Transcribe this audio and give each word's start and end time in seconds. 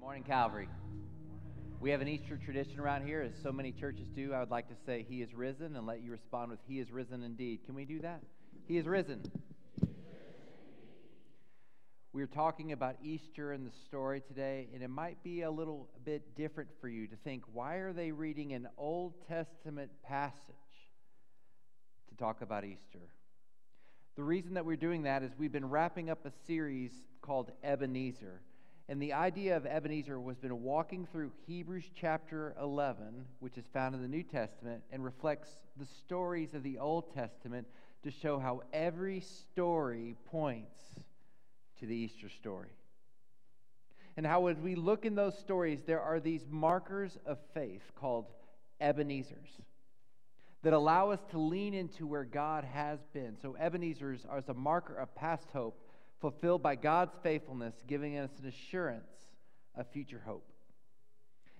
morning, 0.00 0.22
Calvary. 0.22 0.66
We 1.78 1.90
have 1.90 2.00
an 2.00 2.08
Easter 2.08 2.38
tradition 2.42 2.80
around 2.80 3.06
here, 3.06 3.20
as 3.20 3.32
so 3.42 3.52
many 3.52 3.70
churches 3.70 4.06
do. 4.16 4.32
I 4.32 4.40
would 4.40 4.50
like 4.50 4.66
to 4.68 4.74
say, 4.86 5.04
He 5.06 5.20
is 5.20 5.34
risen, 5.34 5.76
and 5.76 5.86
let 5.86 6.02
you 6.02 6.10
respond 6.10 6.50
with, 6.50 6.58
He 6.66 6.80
is 6.80 6.90
risen 6.90 7.22
indeed. 7.22 7.60
Can 7.66 7.74
we 7.74 7.84
do 7.84 8.00
that? 8.00 8.22
He 8.66 8.78
is 8.78 8.86
risen. 8.86 9.30
We're 12.14 12.26
talking 12.26 12.72
about 12.72 12.96
Easter 13.04 13.52
and 13.52 13.66
the 13.66 13.72
story 13.84 14.22
today, 14.26 14.68
and 14.72 14.82
it 14.82 14.88
might 14.88 15.22
be 15.22 15.42
a 15.42 15.50
little 15.50 15.90
bit 16.02 16.34
different 16.34 16.70
for 16.80 16.88
you 16.88 17.06
to 17.06 17.16
think 17.16 17.44
why 17.52 17.74
are 17.76 17.92
they 17.92 18.10
reading 18.10 18.54
an 18.54 18.68
Old 18.78 19.12
Testament 19.28 19.90
passage 20.02 20.38
to 22.08 22.16
talk 22.16 22.40
about 22.40 22.64
Easter? 22.64 23.10
The 24.16 24.22
reason 24.22 24.54
that 24.54 24.64
we're 24.64 24.76
doing 24.76 25.02
that 25.02 25.22
is 25.22 25.30
we've 25.38 25.52
been 25.52 25.68
wrapping 25.68 26.08
up 26.08 26.24
a 26.24 26.32
series 26.46 26.90
called 27.20 27.52
Ebenezer. 27.62 28.40
And 28.90 29.00
the 29.00 29.12
idea 29.12 29.56
of 29.56 29.66
Ebenezer 29.66 30.18
was 30.18 30.36
been 30.36 30.64
walking 30.64 31.06
through 31.12 31.30
Hebrews 31.46 31.88
chapter 31.94 32.56
11, 32.60 33.24
which 33.38 33.56
is 33.56 33.64
found 33.72 33.94
in 33.94 34.02
the 34.02 34.08
New 34.08 34.24
Testament, 34.24 34.82
and 34.90 35.04
reflects 35.04 35.48
the 35.76 35.86
stories 35.86 36.54
of 36.54 36.64
the 36.64 36.80
Old 36.80 37.14
Testament 37.14 37.68
to 38.02 38.10
show 38.10 38.40
how 38.40 38.62
every 38.72 39.20
story 39.20 40.16
points 40.24 40.80
to 41.78 41.86
the 41.86 41.94
Easter 41.94 42.28
story. 42.28 42.70
And 44.16 44.26
how, 44.26 44.48
as 44.48 44.58
we 44.58 44.74
look 44.74 45.04
in 45.04 45.14
those 45.14 45.38
stories, 45.38 45.82
there 45.86 46.00
are 46.00 46.18
these 46.18 46.44
markers 46.50 47.16
of 47.24 47.38
faith 47.54 47.92
called 47.94 48.26
Ebenezers 48.80 49.50
that 50.64 50.72
allow 50.72 51.12
us 51.12 51.20
to 51.30 51.38
lean 51.38 51.74
into 51.74 52.08
where 52.08 52.24
God 52.24 52.64
has 52.64 52.98
been. 53.12 53.36
So, 53.40 53.56
Ebenezers 53.56 54.26
are 54.28 54.42
a 54.48 54.54
marker 54.54 54.96
of 54.96 55.14
past 55.14 55.46
hope 55.52 55.80
fulfilled 56.20 56.62
by 56.62 56.76
God's 56.76 57.14
faithfulness, 57.22 57.74
giving 57.86 58.18
us 58.18 58.30
an 58.40 58.48
assurance 58.48 59.10
of 59.74 59.86
future 59.88 60.22
hope. 60.24 60.46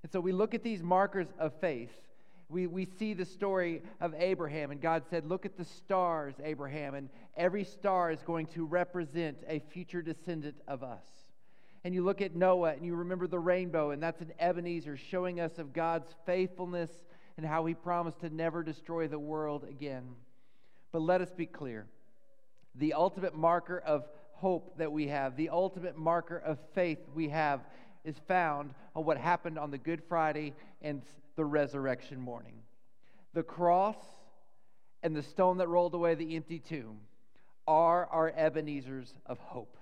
And 0.02 0.12
so 0.12 0.20
we 0.20 0.32
look 0.32 0.54
at 0.54 0.62
these 0.62 0.82
markers 0.82 1.28
of 1.38 1.52
faith. 1.60 1.92
We, 2.48 2.66
we 2.66 2.86
see 2.98 3.14
the 3.14 3.24
story 3.24 3.82
of 4.00 4.14
Abraham, 4.18 4.70
and 4.70 4.80
God 4.80 5.04
said, 5.08 5.26
Look 5.26 5.46
at 5.46 5.56
the 5.56 5.64
stars, 5.64 6.34
Abraham, 6.42 6.94
and 6.94 7.08
every 7.36 7.64
star 7.64 8.10
is 8.10 8.22
going 8.22 8.46
to 8.48 8.66
represent 8.66 9.38
a 9.46 9.60
future 9.70 10.02
descendant 10.02 10.56
of 10.66 10.82
us. 10.82 11.04
And 11.84 11.94
you 11.94 12.04
look 12.04 12.20
at 12.20 12.34
Noah, 12.34 12.72
and 12.72 12.84
you 12.84 12.94
remember 12.96 13.26
the 13.26 13.38
rainbow, 13.38 13.90
and 13.90 14.02
that's 14.02 14.20
an 14.20 14.32
Ebenezer 14.38 14.96
showing 14.96 15.40
us 15.40 15.58
of 15.58 15.72
God's 15.72 16.12
faithfulness 16.26 16.90
and 17.36 17.46
how 17.46 17.64
he 17.64 17.74
promised 17.74 18.20
to 18.20 18.28
never 18.28 18.62
destroy 18.62 19.08
the 19.08 19.18
world 19.18 19.64
again. 19.64 20.04
But 20.92 21.02
let 21.02 21.20
us 21.20 21.30
be 21.30 21.46
clear 21.46 21.86
the 22.74 22.92
ultimate 22.94 23.34
marker 23.34 23.78
of 23.78 24.06
hope 24.40 24.78
that 24.78 24.90
we 24.90 25.08
have, 25.08 25.36
the 25.36 25.50
ultimate 25.50 25.98
marker 25.98 26.38
of 26.38 26.58
faith 26.74 26.98
we 27.14 27.28
have, 27.28 27.60
is 28.04 28.16
found 28.26 28.72
on 28.96 29.04
what 29.04 29.18
happened 29.18 29.58
on 29.58 29.70
the 29.70 29.78
Good 29.78 30.02
Friday 30.08 30.54
and 30.80 31.02
the 31.36 31.44
resurrection 31.44 32.18
morning. 32.18 32.54
The 33.34 33.42
cross 33.42 33.98
and 35.02 35.14
the 35.14 35.22
stone 35.22 35.58
that 35.58 35.68
rolled 35.68 35.94
away 35.94 36.14
the 36.14 36.36
empty 36.36 36.58
tomb 36.58 37.00
are 37.66 38.06
our 38.06 38.32
Ebenezers 38.32 39.12
of 39.26 39.38
hope 39.38 39.76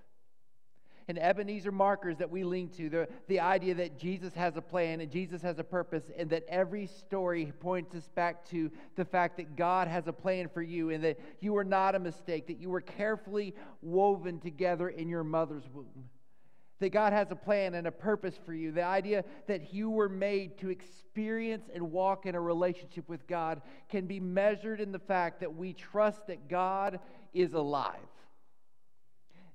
and 1.08 1.18
Ebenezer 1.18 1.72
markers 1.72 2.18
that 2.18 2.30
we 2.30 2.44
link 2.44 2.76
to 2.76 2.90
the, 2.90 3.08
the 3.26 3.40
idea 3.40 3.74
that 3.74 3.98
Jesus 3.98 4.34
has 4.34 4.56
a 4.56 4.62
plan 4.62 5.00
and 5.00 5.10
Jesus 5.10 5.40
has 5.40 5.58
a 5.58 5.64
purpose, 5.64 6.10
and 6.16 6.28
that 6.30 6.44
every 6.48 6.86
story 6.86 7.52
points 7.60 7.94
us 7.94 8.08
back 8.14 8.44
to 8.50 8.70
the 8.94 9.04
fact 9.04 9.38
that 9.38 9.56
God 9.56 9.88
has 9.88 10.06
a 10.06 10.12
plan 10.12 10.48
for 10.52 10.62
you 10.62 10.90
and 10.90 11.02
that 11.02 11.18
you 11.40 11.56
are 11.56 11.64
not 11.64 11.94
a 11.94 11.98
mistake, 11.98 12.46
that 12.46 12.60
you 12.60 12.68
were 12.68 12.82
carefully 12.82 13.54
woven 13.80 14.38
together 14.38 14.90
in 14.90 15.08
your 15.08 15.24
mother's 15.24 15.68
womb. 15.72 16.10
That 16.80 16.90
God 16.90 17.12
has 17.12 17.28
a 17.30 17.36
plan 17.36 17.74
and 17.74 17.88
a 17.88 17.90
purpose 17.90 18.38
for 18.46 18.54
you. 18.54 18.70
The 18.70 18.84
idea 18.84 19.24
that 19.48 19.74
you 19.74 19.90
were 19.90 20.08
made 20.08 20.58
to 20.58 20.68
experience 20.68 21.68
and 21.74 21.90
walk 21.90 22.26
in 22.26 22.36
a 22.36 22.40
relationship 22.40 23.08
with 23.08 23.26
God 23.26 23.62
can 23.88 24.06
be 24.06 24.20
measured 24.20 24.80
in 24.80 24.92
the 24.92 24.98
fact 25.00 25.40
that 25.40 25.56
we 25.56 25.72
trust 25.72 26.28
that 26.28 26.48
God 26.48 27.00
is 27.32 27.54
alive. 27.54 27.96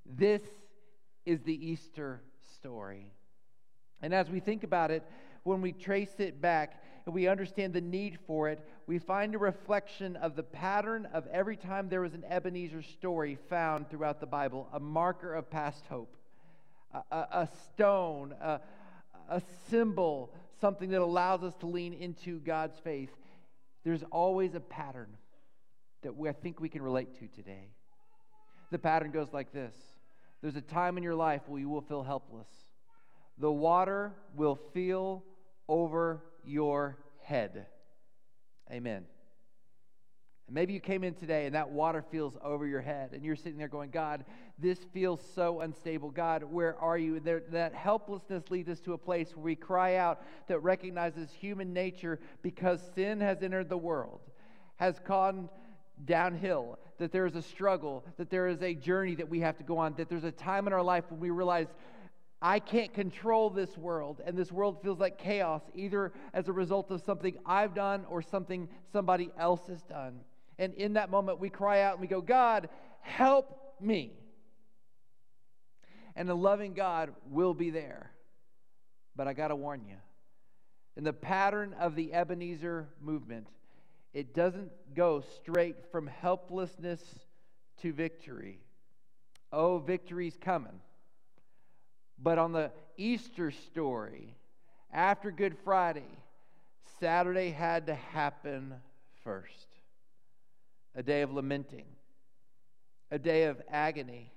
This 0.06 0.42
is 1.26 1.42
the 1.42 1.72
Easter 1.72 2.22
story. 2.56 3.14
And 4.02 4.14
as 4.14 4.30
we 4.30 4.40
think 4.40 4.64
about 4.64 4.92
it, 4.92 5.04
when 5.44 5.62
we 5.62 5.72
trace 5.72 6.20
it 6.20 6.42
back 6.42 6.82
and 7.06 7.14
we 7.14 7.28
understand 7.28 7.74
the 7.74 7.82
need 7.82 8.18
for 8.26 8.50
it, 8.50 8.60
we 8.88 9.00
find 9.00 9.36
a 9.36 9.38
reflection 9.38 10.16
of 10.18 10.36
the 10.36 10.44
pattern 10.44 11.08
of 11.14 11.28
every 11.28 11.58
time 11.58 11.90
there 11.90 12.02
was 12.02 12.14
an 12.14 12.24
Ebenezer 12.30 12.82
story 12.82 13.38
found 13.50 13.90
throughout 13.90 14.20
the 14.20 14.26
Bible, 14.26 14.68
a 14.74 14.80
marker 14.80 15.34
of 15.34 15.50
past 15.50 15.86
hope, 15.90 16.16
a, 16.94 17.16
a, 17.16 17.28
a 17.32 17.50
stone, 17.74 18.34
a, 18.42 18.60
a 19.30 19.42
symbol, 19.70 20.34
something 20.60 20.90
that 20.92 21.02
allows 21.02 21.44
us 21.44 21.54
to 21.56 21.66
lean 21.66 21.94
into 21.94 22.40
God's 22.40 22.78
faith. 22.80 23.10
There's 23.84 24.04
always 24.12 24.56
a 24.56 24.60
pattern 24.60 25.10
that 26.04 26.16
we, 26.16 26.30
I 26.30 26.34
think 26.34 26.60
we 26.60 26.70
can 26.70 26.82
relate 26.82 27.20
to 27.20 27.28
today. 27.28 27.70
The 28.72 28.80
pattern 28.80 29.12
goes 29.12 29.32
like 29.34 29.52
this 29.54 29.74
there's 30.44 30.58
a 30.58 30.62
time 30.62 30.98
in 30.98 31.04
your 31.04 31.16
life 31.16 31.42
where 31.48 31.62
you 31.62 31.70
will 31.70 31.81
feel 31.81 32.04
helpless. 32.04 32.50
The 33.38 33.52
water 33.52 34.12
will 34.36 34.59
feel 34.74 35.24
over 35.70 36.22
your 36.44 36.98
head. 37.22 37.66
Amen. 38.70 39.06
And 40.48 40.54
maybe 40.54 40.74
you 40.74 40.81
came 40.81 41.06
in 41.06 41.14
today 41.14 41.46
and 41.46 41.56
that 41.56 41.70
water 41.70 42.04
feels 42.12 42.34
over 42.44 42.68
your 42.68 42.81
head, 42.81 43.12
and 43.14 43.24
you're 43.24 43.38
sitting 43.38 43.58
there 43.58 43.70
going, 43.70 43.90
God, 43.90 44.26
this 44.59 44.80
feels 44.94 45.22
so 45.34 45.62
unstable. 45.62 46.12
God, 46.12 46.44
where 46.44 46.78
are 46.78 46.98
you? 46.98 47.22
There, 47.22 47.44
that 47.54 47.74
helplessness 47.74 48.52
leads 48.52 48.68
us 48.68 48.81
to 48.81 48.92
a 48.92 48.98
place 48.98 49.38
where 49.38 49.46
we 49.46 49.56
cry 49.56 49.96
out 49.96 50.24
that 50.48 50.60
recognizes 50.60 51.31
human 51.31 51.72
nature 51.72 52.20
because 52.42 52.81
sin 52.94 53.22
has 53.22 53.42
entered 53.42 53.70
the 53.70 53.78
world, 53.78 54.20
has 54.75 55.00
gone 55.00 55.48
downhill, 56.04 56.78
that 57.00 57.12
there 57.12 57.26
is 57.26 57.36
a 57.36 57.42
struggle, 57.42 58.06
that 58.18 58.30
there 58.30 58.48
is 58.48 58.62
a 58.62 58.74
journey 58.74 59.16
that 59.16 59.30
we 59.30 59.40
have 59.40 59.58
to 59.58 59.64
go 59.64 59.78
on, 59.78 59.94
that 59.98 60.09
there's 60.09 60.24
a 60.24 60.31
time 60.31 60.68
in 60.68 60.74
our 60.74 60.84
life 60.84 61.06
when 61.09 61.20
we 61.20 61.30
realize 61.30 61.68
I 62.42 62.59
can't 62.59 62.94
control 62.94 63.50
this 63.50 63.78
world, 63.78 64.22
and 64.26 64.38
this 64.38 64.52
world 64.52 64.81
feels 64.84 65.00
like 65.00 65.18
chaos, 65.18 65.62
either 65.74 66.12
as 66.34 66.50
a 66.50 66.52
result 66.52 66.92
of 66.92 67.02
something 67.02 67.38
I've 67.46 67.74
done 67.74 68.06
or 68.09 68.22
something 68.22 68.68
somebody 68.92 69.31
else 69.40 69.62
has 69.68 69.81
done. 69.84 70.20
And 70.59 70.74
in 70.74 70.94
that 70.94 71.09
moment, 71.09 71.40
we 71.40 71.50
cry 71.50 71.81
out 71.81 71.94
and 71.94 72.02
we 72.02 72.08
go, 72.08 72.20
God, 72.20 72.68
help 73.00 73.75
me. 73.80 74.12
And 76.16 76.30
a 76.30 76.36
loving 76.36 76.74
God 76.74 77.14
will 77.30 77.54
be 77.54 77.70
there. 77.70 78.12
But 79.16 79.28
I 79.28 79.34
got 79.34 79.48
to 79.48 79.56
warn 79.56 79.86
you, 79.88 79.96
in 80.98 81.04
the 81.04 81.14
pattern 81.14 81.75
of 81.80 81.96
the 81.96 82.14
Ebenezer 82.14 82.90
movement, 83.02 83.48
it 84.13 84.34
doesn't 84.34 84.72
go 84.96 85.24
straight 85.38 85.91
from 85.91 86.07
helplessness 86.07 87.01
to 87.81 87.91
victory. 87.91 88.59
Oh, 89.51 89.79
victory's 89.79 90.38
coming. 90.40 90.79
But 92.22 92.38
on 92.38 92.51
the 92.51 92.72
Easter 92.96 93.51
story, 93.51 94.35
after 94.91 95.31
Good 95.31 95.57
Friday, 95.63 96.18
Saturday 97.00 97.50
had 97.50 97.88
to 97.88 97.96
happen 97.96 98.75
first. 99.24 99.68
A 100.95 101.01
day 101.01 101.24
of 101.24 101.34
lamenting, 101.34 101.85
a 103.09 103.18
day 103.18 103.45
of 103.45 103.62
agony, 103.69 104.31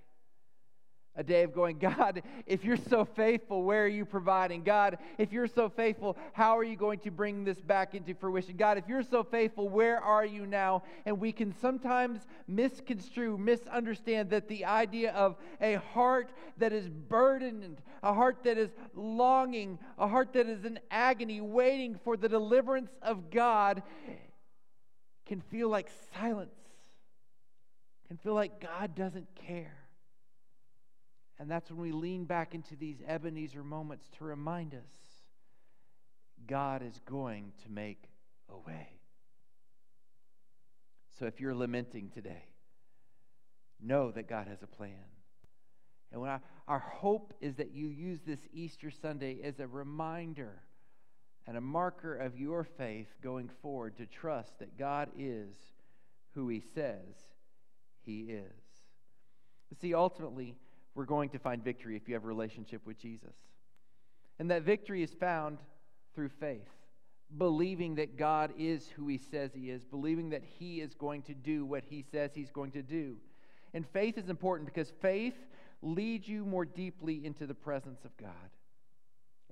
day 1.26 1.42
of 1.42 1.53
going, 1.53 1.78
God, 1.78 2.22
if 2.47 2.64
you're 2.64 2.76
so 2.76 3.04
faithful, 3.04 3.62
where 3.62 3.84
are 3.84 3.88
you 3.88 4.04
providing? 4.04 4.62
God, 4.62 4.98
if 5.19 5.32
you're 5.32 5.47
so 5.47 5.69
faithful, 5.69 6.16
how 6.32 6.56
are 6.56 6.64
you 6.64 6.76
going 6.76 7.00
to 7.00 7.10
bring 7.10 7.44
this 7.44 7.60
back 7.60 7.94
into 7.94 8.14
fruition? 8.14 8.56
God, 8.56 8.78
if 8.78 8.88
you're 8.88 9.03
so 9.03 9.22
faithful, 9.22 9.69
where 9.69 10.00
are 10.00 10.25
you 10.25 10.47
now? 10.47 10.82
And 11.04 11.20
we 11.20 11.32
can 11.32 11.53
sometimes 11.60 12.26
misconstrue, 12.47 13.37
misunderstand 13.37 14.31
that 14.31 14.48
the 14.48 14.64
idea 14.64 15.12
of 15.12 15.37
a 15.60 15.75
heart 15.75 16.32
that 16.59 16.72
is 16.72 16.88
burdened, 16.88 17.81
a 18.03 18.14
heart 18.14 18.44
that 18.44 18.58
is 18.58 18.70
longing, 18.94 19.78
a 19.98 20.08
heart 20.08 20.32
that 20.34 20.49
is 20.49 20.64
in 20.64 20.79
agony, 20.90 21.40
waiting 21.40 21.99
for 22.05 22.17
the 22.17 22.29
deliverance 22.29 22.90
of 23.02 23.31
God, 23.31 23.82
can 25.26 25.40
feel 25.40 25.69
like 25.69 25.90
silence, 26.14 26.50
can 28.08 28.17
feel 28.17 28.34
like 28.34 28.61
God 28.61 28.94
doesn't 28.94 29.26
care. 29.34 29.86
And 31.38 31.50
that's 31.50 31.71
when 31.71 31.81
we 31.81 31.93
lean 31.93 32.25
back 32.25 32.55
into 32.55 32.77
these 32.77 33.03
Ebenezer 33.06 33.62
moments 33.62 34.09
to 34.19 34.25
remind 34.25 34.75
us 34.75 34.81
God 36.47 36.83
is 36.83 37.00
going 37.05 37.53
to 37.65 37.71
make 37.71 38.05
a 38.49 38.56
way. 38.56 38.88
So 41.19 41.27
if 41.27 41.41
you're 41.41 41.55
lamenting 41.55 42.11
today, 42.11 42.44
know 43.81 44.11
that 44.11 44.29
God 44.29 44.47
has 44.49 44.62
a 44.62 44.67
plan. 44.67 44.93
And 46.12 46.25
I, 46.25 46.38
our 46.69 46.79
hope 46.79 47.35
is 47.41 47.56
that 47.56 47.73
you 47.73 47.89
use 47.89 48.21
this 48.27 48.41
Easter 48.53 48.91
Sunday 48.91 49.41
as 49.43 49.61
a 49.61 49.67
reminder 49.67 50.62
and 51.47 51.56
a 51.56 51.61
marker 51.61 52.17
of 52.17 52.39
your 52.39 52.65
faith 52.65 53.09
going 53.23 53.50
forward 53.62 53.97
to 53.97 54.06
trust 54.06 54.59
that 54.59 54.79
God 54.79 55.09
is 55.19 55.55
who 56.35 56.49
He 56.49 56.62
says 56.75 57.17
He 58.03 58.23
is. 58.23 58.53
See, 59.81 59.94
ultimately, 59.94 60.56
we're 60.96 61.04
going 61.04 61.28
to 61.28 61.38
find 61.38 61.62
victory 61.62 61.94
if 61.94 62.08
you 62.08 62.14
have 62.14 62.25
a 62.25 62.28
relationship 62.28 62.84
with 62.87 62.98
Jesus. 62.98 63.37
And 64.38 64.50
that 64.50 64.62
victory 64.62 65.02
is 65.02 65.12
found 65.12 65.58
through 66.14 66.31
faith, 66.40 66.69
believing 67.37 67.96
that 67.96 68.16
God 68.16 68.52
is 68.58 68.88
who 68.88 69.06
he 69.06 69.19
says 69.19 69.52
he 69.54 69.70
is, 69.70 69.84
believing 69.84 70.31
that 70.31 70.43
he 70.58 70.81
is 70.81 70.94
going 70.94 71.22
to 71.22 71.34
do 71.34 71.64
what 71.64 71.84
he 71.88 72.02
says 72.10 72.31
he's 72.34 72.50
going 72.50 72.72
to 72.72 72.82
do. 72.82 73.16
And 73.75 73.87
faith 73.87 74.16
is 74.16 74.31
important 74.31 74.66
because 74.66 74.90
faith 75.02 75.37
leads 75.82 76.26
you 76.26 76.44
more 76.44 76.64
deeply 76.64 77.25
into 77.25 77.46
the 77.46 77.54
presence 77.54 78.04
of 78.04 78.16
God. 78.16 78.31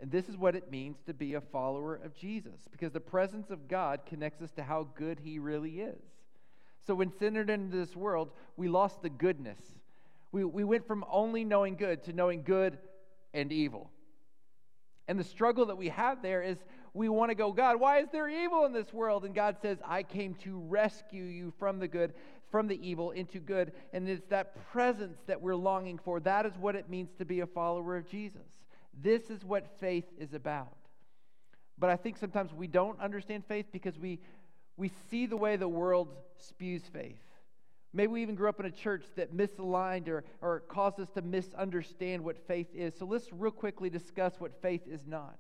And 0.01 0.11
this 0.11 0.29
is 0.29 0.37
what 0.37 0.57
it 0.57 0.71
means 0.71 0.97
to 1.07 1.15
be 1.15 1.35
a 1.35 1.41
follower 1.41 1.95
of 1.95 2.15
Jesus, 2.15 2.69
because 2.73 2.93
the 2.93 3.01
presence 3.01 3.51
of 3.51 3.69
God 3.69 4.01
connects 4.07 4.43
us 4.43 4.51
to 4.53 4.63
how 4.63 4.89
good 4.97 5.21
He 5.23 5.39
really 5.39 5.81
is. 5.81 6.03
So 6.87 6.95
when 6.95 7.13
centered 7.19 7.49
into 7.49 7.77
this 7.77 7.95
world, 7.95 8.31
we 8.57 8.69
lost 8.69 9.03
the 9.03 9.11
goodness. 9.11 9.61
We, 10.35 10.45
we 10.45 10.65
went 10.65 10.89
from 10.89 11.05
only 11.09 11.45
knowing 11.45 11.77
good 11.77 12.03
to 12.05 12.13
knowing 12.13 12.43
good 12.43 12.77
and 13.33 13.53
evil. 13.53 13.93
And 15.07 15.17
the 15.17 15.23
struggle 15.23 15.67
that 15.67 15.77
we 15.77 15.91
have 15.91 16.23
there 16.23 16.43
is 16.43 16.59
we 16.93 17.09
want 17.09 17.31
to 17.31 17.37
go, 17.37 17.53
God, 17.53 17.79
why 17.79 18.01
is 18.01 18.09
there 18.11 18.29
evil 18.29 18.65
in 18.65 18.73
this 18.73 18.93
world? 18.93 19.25
And 19.25 19.33
God 19.33 19.59
says, 19.63 19.79
I 19.87 20.03
came 20.03 20.35
to 20.43 20.59
rescue 20.59 21.23
you 21.23 21.53
from 21.61 21.79
the 21.79 21.87
good, 21.87 22.15
from 22.51 22.67
the 22.67 22.85
evil 22.85 23.13
into 23.13 23.39
good. 23.39 23.71
And 23.93 24.09
it's 24.09 24.27
that 24.31 24.57
presence 24.73 25.19
that 25.29 25.41
we're 25.41 25.55
longing 25.55 25.99
for. 25.99 26.19
That 26.19 26.47
is 26.47 26.59
what 26.59 26.75
it 26.75 26.91
means 26.91 27.11
to 27.19 27.25
be 27.25 27.39
a 27.39 27.47
follower 27.47 27.97
of 27.97 28.09
Jesus. 28.09 28.43
This 29.01 29.31
is 29.31 29.45
what 29.45 29.79
faith 29.79 30.07
is 30.19 30.35
about. 30.35 30.77
But 31.79 31.91
I 31.91 31.97
think 31.97 32.17
sometimes 32.17 32.53
we 32.53 32.67
don't 32.67 33.01
understand 33.01 33.45
faith 33.47 33.67
because 33.71 33.97
we, 34.01 34.19
we 34.77 34.91
see 35.13 35.27
the 35.27 35.37
way 35.37 35.55
the 35.55 35.69
world 35.69 36.09
spews 36.39 36.83
faith. 36.93 37.23
Maybe 37.97 38.13
we 38.13 38.23
even 38.23 38.35
grew 38.35 38.49
up 38.49 38.59
in 38.59 38.67
a 38.67 38.73
church 38.73 39.05
that 39.15 39.35
misaligned 39.35 40.09
or, 40.09 40.25
or 40.43 40.61
caused 40.69 40.99
us 40.99 41.09
to 41.15 41.23
misunderstand 41.23 42.25
what 42.25 42.37
faith 42.49 42.67
is. 42.75 42.93
So 42.99 43.07
let's 43.07 43.33
real 43.33 43.53
quickly 43.53 43.89
discuss 43.89 44.35
what 44.41 44.61
faith 44.61 44.83
is 44.91 45.07
not. 45.07 45.39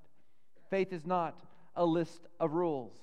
Faith 0.70 0.92
is 0.92 1.04
not 1.04 1.40
a 1.74 1.84
list 1.84 2.20
of 2.38 2.52
rules, 2.52 2.96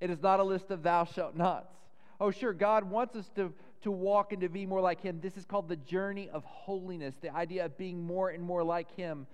it 0.00 0.10
is 0.10 0.20
not 0.22 0.38
a 0.38 0.44
list 0.44 0.70
of 0.70 0.82
thou 0.82 1.04
shalt 1.04 1.34
nots. 1.34 1.74
Oh, 2.20 2.30
sure, 2.30 2.52
God 2.52 2.84
wants 2.84 3.16
us 3.16 3.30
to, 3.36 3.54
to 3.80 3.90
walk 3.90 4.32
and 4.32 4.42
to 4.42 4.50
be 4.50 4.66
more 4.66 4.82
like 4.82 5.00
Him. 5.00 5.20
This 5.22 5.38
is 5.38 5.46
called 5.46 5.70
the 5.70 5.76
journey 5.76 6.28
of 6.28 6.44
holiness, 6.44 7.14
the 7.22 7.34
idea 7.34 7.64
of 7.64 7.78
being 7.78 8.02
more 8.02 8.28
and 8.28 8.44
more 8.44 8.62
like 8.62 8.94
Him. 8.94 9.26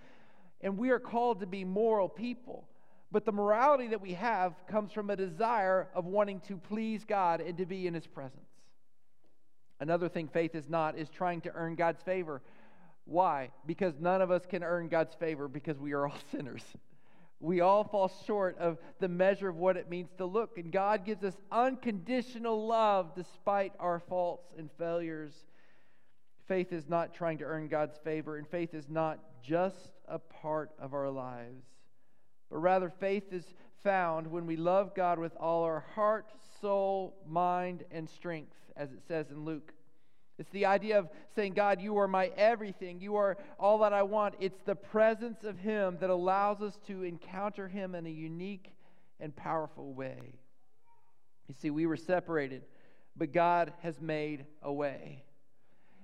And 0.61 0.79
we 0.79 0.91
are 0.91 1.01
called 1.01 1.41
to 1.41 1.47
be 1.47 1.65
moral 1.65 2.09
people. 2.09 2.69
But 3.11 3.25
the 3.25 3.33
morality 3.33 3.89
that 3.89 4.01
we 4.01 4.13
have 4.13 4.55
comes 4.69 4.93
from 4.93 5.11
a 5.11 5.17
desire 5.17 5.89
of 5.95 6.05
wanting 6.05 6.41
to 6.43 6.57
please 6.57 7.05
God 7.05 7.41
and 7.41 7.59
to 7.59 7.67
be 7.67 7.89
in 7.89 7.95
His 7.95 8.07
presence. 8.07 8.56
Another 9.81 10.09
thing 10.09 10.29
faith 10.29 10.55
is 10.55 10.69
not 10.69 10.99
is 10.99 11.09
trying 11.09 11.41
to 11.43 11.53
earn 11.55 11.75
God's 11.75 12.03
favor. 12.03 12.43
Why? 13.05 13.51
Because 13.67 13.95
none 14.01 14.21
of 14.21 14.31
us 14.31 14.47
can 14.47 14.63
earn 14.63 14.89
God's 14.89 15.15
favor 15.15 15.49
because 15.49 15.79
we 15.79 15.93
are 15.93 16.07
all 16.07 16.19
sinners. 16.33 16.65
We 17.39 17.61
all 17.61 17.85
fall 17.85 18.11
short 18.27 18.59
of 18.59 18.79
the 18.99 19.09
measure 19.09 19.49
of 19.49 19.57
what 19.57 19.77
it 19.77 19.91
means 19.91 20.09
to 20.17 20.25
look. 20.25 20.57
And 20.57 20.73
God 20.73 21.05
gives 21.05 21.23
us 21.23 21.35
unconditional 21.53 22.67
love 22.67 23.15
despite 23.15 23.73
our 23.79 24.01
faults 24.01 24.55
and 24.57 24.71
failures. 24.79 25.33
Faith 26.49 26.73
is 26.73 26.89
not 26.89 27.13
trying 27.13 27.39
to 27.39 27.45
earn 27.45 27.69
God's 27.69 27.99
favor, 27.99 28.37
and 28.37 28.49
faith 28.49 28.73
is 28.73 28.89
not 28.89 29.19
just 29.43 29.91
a 30.09 30.19
part 30.19 30.71
of 30.79 30.95
our 30.95 31.11
lives, 31.11 31.65
but 32.51 32.59
rather 32.59 32.89
faith 32.89 33.33
is 33.33 33.45
found 33.87 34.27
when 34.27 34.47
we 34.47 34.57
love 34.57 34.97
God 34.97 35.17
with 35.17 35.37
all 35.37 35.63
our 35.63 35.85
heart, 35.95 36.27
soul, 36.61 37.15
mind, 37.25 37.85
and 37.93 38.11
strength, 38.11 38.57
as 38.77 38.91
it 38.91 38.99
says 39.07 39.31
in 39.31 39.45
Luke. 39.45 39.73
It's 40.41 40.51
the 40.51 40.67
idea 40.67 40.99
of 40.99 41.09
saying, 41.37 41.53
God, 41.53 41.81
you 41.81 41.97
are 41.99 42.09
my 42.09 42.33
everything. 42.37 43.01
You 43.01 43.15
are 43.15 43.39
all 43.61 43.79
that 43.79 43.93
I 43.93 44.03
want. 44.03 44.35
It's 44.41 44.61
the 44.65 44.75
presence 44.75 45.45
of 45.45 45.57
Him 45.57 45.99
that 46.01 46.11
allows 46.11 46.63
us 46.63 46.77
to 46.89 47.05
encounter 47.05 47.69
Him 47.69 47.95
in 47.95 48.07
a 48.07 48.11
unique 48.11 48.73
and 49.21 49.35
powerful 49.37 49.95
way. 49.95 50.41
You 51.47 51.55
see, 51.55 51.71
we 51.71 51.87
were 51.87 51.97
separated, 51.97 52.65
but 53.17 53.33
God 53.33 53.73
has 53.85 54.01
made 54.01 54.47
a 54.63 54.73
way. 54.73 55.23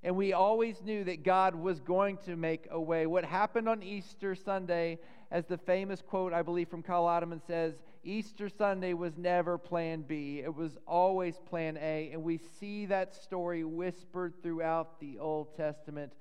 And 0.04 0.14
we 0.16 0.32
always 0.32 0.80
knew 0.82 1.02
that 1.02 1.24
God 1.24 1.56
was 1.56 1.80
going 1.80 2.18
to 2.26 2.36
make 2.36 2.68
a 2.70 2.80
way. 2.80 3.06
What 3.06 3.24
happened 3.24 3.68
on 3.68 3.82
Easter 3.82 4.36
Sunday, 4.36 5.00
as 5.32 5.46
the 5.46 5.56
famous 5.56 6.02
quote, 6.02 6.34
I 6.34 6.42
believe, 6.42 6.68
from 6.68 6.82
Kyle 6.82 7.06
Idleman 7.06 7.40
says, 7.46 7.72
Easter 8.04 8.50
Sunday 8.50 8.92
was 8.92 9.16
never 9.16 9.56
plan 9.56 10.02
B. 10.02 10.42
It 10.44 10.54
was 10.54 10.76
always 10.86 11.40
plan 11.48 11.78
A. 11.78 12.10
And 12.12 12.22
we 12.22 12.38
see 12.60 12.84
that 12.86 13.14
story 13.14 13.64
whispered 13.64 14.34
throughout 14.42 15.00
the 15.00 15.18
Old 15.18 15.56
Testament. 15.56 16.12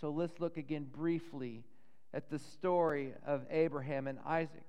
So 0.00 0.08
let's 0.08 0.40
look 0.40 0.56
again 0.56 0.86
briefly 0.90 1.62
at 2.14 2.30
the 2.30 2.38
story 2.38 3.12
of 3.26 3.42
Abraham 3.50 4.06
and 4.06 4.18
Isaac. 4.24 4.64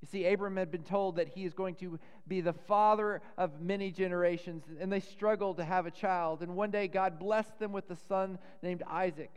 You 0.00 0.08
see, 0.10 0.26
Abram 0.26 0.56
had 0.56 0.70
been 0.70 0.82
told 0.82 1.16
that 1.16 1.28
he 1.28 1.44
is 1.44 1.52
going 1.52 1.74
to 1.76 1.98
be 2.26 2.40
the 2.40 2.54
father 2.54 3.20
of 3.36 3.60
many 3.60 3.90
generations, 3.90 4.64
and 4.80 4.90
they 4.90 5.00
struggled 5.00 5.58
to 5.58 5.64
have 5.64 5.84
a 5.84 5.90
child. 5.90 6.42
And 6.42 6.56
one 6.56 6.70
day, 6.70 6.88
God 6.88 7.18
blessed 7.18 7.58
them 7.58 7.72
with 7.72 7.90
a 7.90 7.96
son 8.08 8.38
named 8.62 8.82
Isaac. 8.88 9.30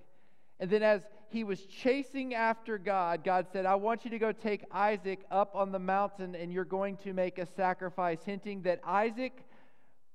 And 0.61 0.69
then, 0.69 0.81
as 0.81 1.01
he 1.35 1.43
was 1.43 1.65
chasing 1.65 2.33
after 2.33 2.77
God, 2.77 3.23
God 3.25 3.47
said, 3.51 3.65
I 3.65 3.75
want 3.75 4.05
you 4.05 4.11
to 4.11 4.19
go 4.19 4.31
take 4.31 4.63
Isaac 4.71 5.19
up 5.29 5.53
on 5.53 5.73
the 5.73 5.79
mountain, 5.79 6.33
and 6.33 6.51
you're 6.53 6.63
going 6.63 6.95
to 7.03 7.11
make 7.11 7.39
a 7.39 7.45
sacrifice, 7.45 8.19
hinting 8.25 8.61
that 8.61 8.79
Isaac 8.85 9.45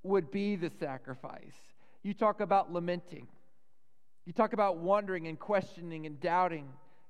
would 0.02 0.30
be 0.30 0.56
the 0.56 0.70
sacrifice. 0.80 1.56
You 2.02 2.14
talk 2.14 2.40
about 2.40 2.72
lamenting, 2.72 3.26
you 4.24 4.32
talk 4.32 4.54
about 4.54 4.78
wondering 4.78 5.26
and 5.26 5.38
questioning 5.38 6.06
and 6.06 6.18
doubting. 6.20 6.68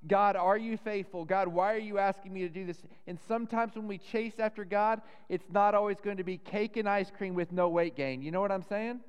God, 0.08 0.34
are 0.34 0.58
you 0.58 0.76
faithful? 0.78 1.24
God, 1.24 1.46
why 1.46 1.74
are 1.74 1.78
you 1.78 1.98
asking 1.98 2.32
me 2.32 2.40
to 2.40 2.48
do 2.48 2.64
this? 2.64 2.82
And 3.06 3.18
sometimes 3.28 3.76
when 3.76 3.86
we 3.86 3.98
chase 3.98 4.32
after 4.38 4.64
God, 4.64 5.02
it's 5.28 5.44
not 5.52 5.74
always 5.74 5.98
going 6.02 6.16
to 6.16 6.24
be 6.24 6.38
cake 6.38 6.78
and 6.78 6.88
ice 6.88 7.12
cream 7.16 7.34
with 7.34 7.52
no 7.52 7.68
weight 7.68 7.96
gain. 7.96 8.22
You 8.22 8.30
know 8.30 8.40
what 8.40 8.50
I'm 8.50 8.64
saying? 8.64 9.00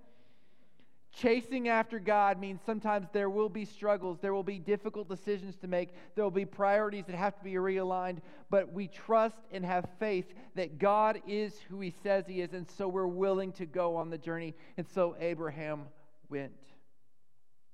Chasing 1.13 1.67
after 1.67 1.99
God 1.99 2.39
means 2.39 2.61
sometimes 2.65 3.07
there 3.11 3.29
will 3.29 3.49
be 3.49 3.65
struggles, 3.65 4.19
there 4.21 4.33
will 4.33 4.43
be 4.43 4.59
difficult 4.59 5.09
decisions 5.09 5.57
to 5.57 5.67
make, 5.67 5.89
there 6.15 6.23
will 6.23 6.31
be 6.31 6.45
priorities 6.45 7.05
that 7.07 7.15
have 7.15 7.37
to 7.37 7.43
be 7.43 7.53
realigned, 7.53 8.19
but 8.49 8.71
we 8.71 8.87
trust 8.87 9.35
and 9.51 9.65
have 9.65 9.89
faith 9.99 10.33
that 10.55 10.79
God 10.79 11.21
is 11.27 11.59
who 11.69 11.81
He 11.81 11.93
says 12.01 12.25
He 12.27 12.41
is, 12.41 12.53
and 12.53 12.69
so 12.69 12.87
we're 12.87 13.07
willing 13.07 13.51
to 13.53 13.65
go 13.65 13.97
on 13.97 14.09
the 14.09 14.17
journey. 14.17 14.53
And 14.77 14.87
so 14.87 15.15
Abraham 15.19 15.83
went. 16.29 16.53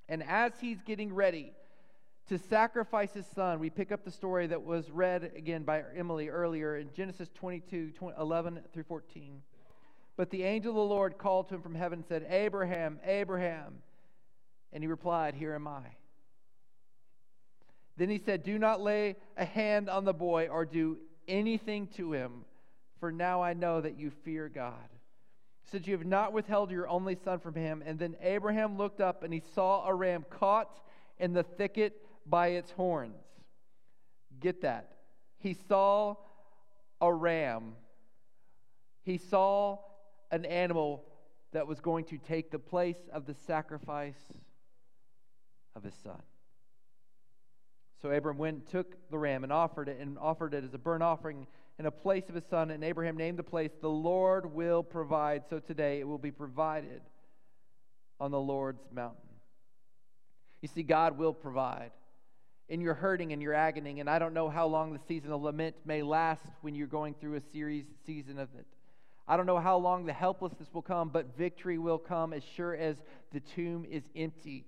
And 0.10 0.24
as 0.24 0.54
he's 0.60 0.82
getting 0.82 1.14
ready, 1.14 1.54
to 2.28 2.38
sacrifice 2.38 3.14
his 3.14 3.26
son. 3.26 3.60
We 3.60 3.70
pick 3.70 3.92
up 3.92 4.04
the 4.04 4.12
story 4.12 4.48
that 4.48 4.62
was 4.62 4.90
read 4.92 5.32
again 5.36 5.64
by 5.64 5.84
Emily 5.96 6.28
earlier 6.28 6.78
in 6.78 6.90
Genesis 6.94 7.30
22 7.34 7.92
20, 7.92 8.18
11 8.20 8.60
through 8.74 8.84
14. 8.84 9.42
But 10.18 10.32
the 10.32 10.44
angel 10.44 10.72
of 10.72 10.76
the 10.76 10.82
Lord 10.82 11.20
called 11.20 11.48
to 11.50 11.56
him 11.56 11.62
from 11.62 11.76
heaven 11.76 12.00
and 12.00 12.08
said, 12.08 12.26
Abraham, 12.30 13.00
Abraham. 13.06 13.76
And 14.74 14.84
he 14.84 14.88
replied, 14.88 15.36
Here 15.36 15.54
am 15.54 15.68
I. 15.68 15.84
Then 17.98 18.10
he 18.10 18.18
said, 18.18 18.44
Do 18.44 18.58
not 18.58 18.82
lay 18.82 19.16
a 19.38 19.46
hand 19.46 19.90
on 19.90 20.06
the 20.06 20.14
boy 20.14 20.48
or 20.48 20.66
do 20.66 20.98
anything 21.28 21.88
to 21.98 22.14
him, 22.14 22.46
for 23.00 23.12
now 23.12 23.44
I 23.44 23.54
know 23.54 23.80
that 23.80 23.98
you 23.98 24.12
fear 24.26 24.50
God. 24.50 24.74
Since 25.72 25.86
you 25.86 25.96
have 25.96 26.06
not 26.06 26.34
withheld 26.34 26.72
your 26.72 26.88
only 26.88 27.18
son 27.24 27.40
from 27.40 27.54
him. 27.54 27.84
And 27.86 28.00
then 28.00 28.16
Abraham 28.22 28.78
looked 28.78 29.02
up 29.02 29.24
and 29.24 29.34
he 29.34 29.44
saw 29.54 29.86
a 29.86 29.94
ram 29.94 30.26
caught 30.30 30.80
in 31.20 31.34
the 31.34 31.44
thicket 31.44 32.02
by 32.26 32.50
its 32.50 32.72
horns. 32.72 33.22
Get 34.40 34.62
that. 34.62 34.94
He 35.40 35.58
saw 35.68 36.16
a 37.02 37.14
ram. 37.14 37.74
He 39.04 39.18
saw 39.18 39.80
an 40.32 40.46
animal 40.46 41.04
that 41.54 41.68
was 41.68 41.80
going 41.80 42.06
to 42.06 42.18
take 42.18 42.52
the 42.52 42.60
place 42.60 43.10
of 43.12 43.26
the 43.26 43.34
sacrifice 43.34 44.20
of 45.76 45.84
his 45.84 45.96
son. 46.04 46.22
So 48.02 48.12
Abram 48.12 48.38
went 48.38 48.58
and 48.58 48.68
took 48.68 49.10
the 49.10 49.18
ram 49.18 49.44
and 49.44 49.52
offered 49.52 49.90
it 49.90 50.00
and 50.00 50.18
offered 50.20 50.54
it 50.54 50.64
as 50.64 50.74
a 50.74 50.78
burnt 50.78 51.02
offering 51.02 51.48
in 51.80 51.86
a 51.86 51.92
place 51.92 52.30
of 52.30 52.36
his 52.36 52.46
son. 52.46 52.70
And 52.72 52.84
Abraham 52.84 53.18
named 53.18 53.40
the 53.40 53.44
place, 53.44 53.72
The 53.82 53.90
Lord 53.90 54.54
will 54.54 54.84
provide. 54.84 55.44
So 55.50 55.60
today 55.60 56.00
it 56.00 56.08
will 56.08 56.18
be 56.18 56.32
provided 56.32 57.02
on 58.20 58.32
the 58.32 58.40
Lord's 58.40 58.84
mountain. 58.92 59.22
You 60.62 60.68
see, 60.68 60.84
God 60.84 61.18
will 61.18 61.34
provide 61.34 61.92
in 62.70 62.82
your 62.82 62.94
hurting 62.94 63.32
and 63.32 63.42
your 63.42 63.54
agony. 63.54 64.00
And 64.00 64.10
I 64.10 64.20
don't 64.20 64.34
know 64.34 64.50
how 64.50 64.68
long 64.68 64.94
the 64.94 65.00
season 65.08 65.32
of 65.32 65.42
lament 65.42 65.76
may 65.86 66.02
last 66.02 66.46
when 66.62 66.76
you're 66.76 66.88
going 66.88 67.14
through 67.14 67.36
a 67.36 67.42
series 67.52 67.86
season 68.06 68.38
of 68.38 68.50
it. 68.58 68.66
I 69.28 69.36
don't 69.36 69.46
know 69.46 69.60
how 69.60 69.78
long 69.78 70.06
the 70.06 70.14
helplessness 70.14 70.70
will 70.74 70.82
come, 70.82 71.10
but 71.10 71.36
victory 71.38 71.78
will 71.78 71.98
come 71.98 72.32
as 72.32 72.44
sure 72.56 72.76
as 72.76 72.98
the 73.34 73.42
tomb 73.42 73.86
is 73.90 74.04
empty. 74.16 74.66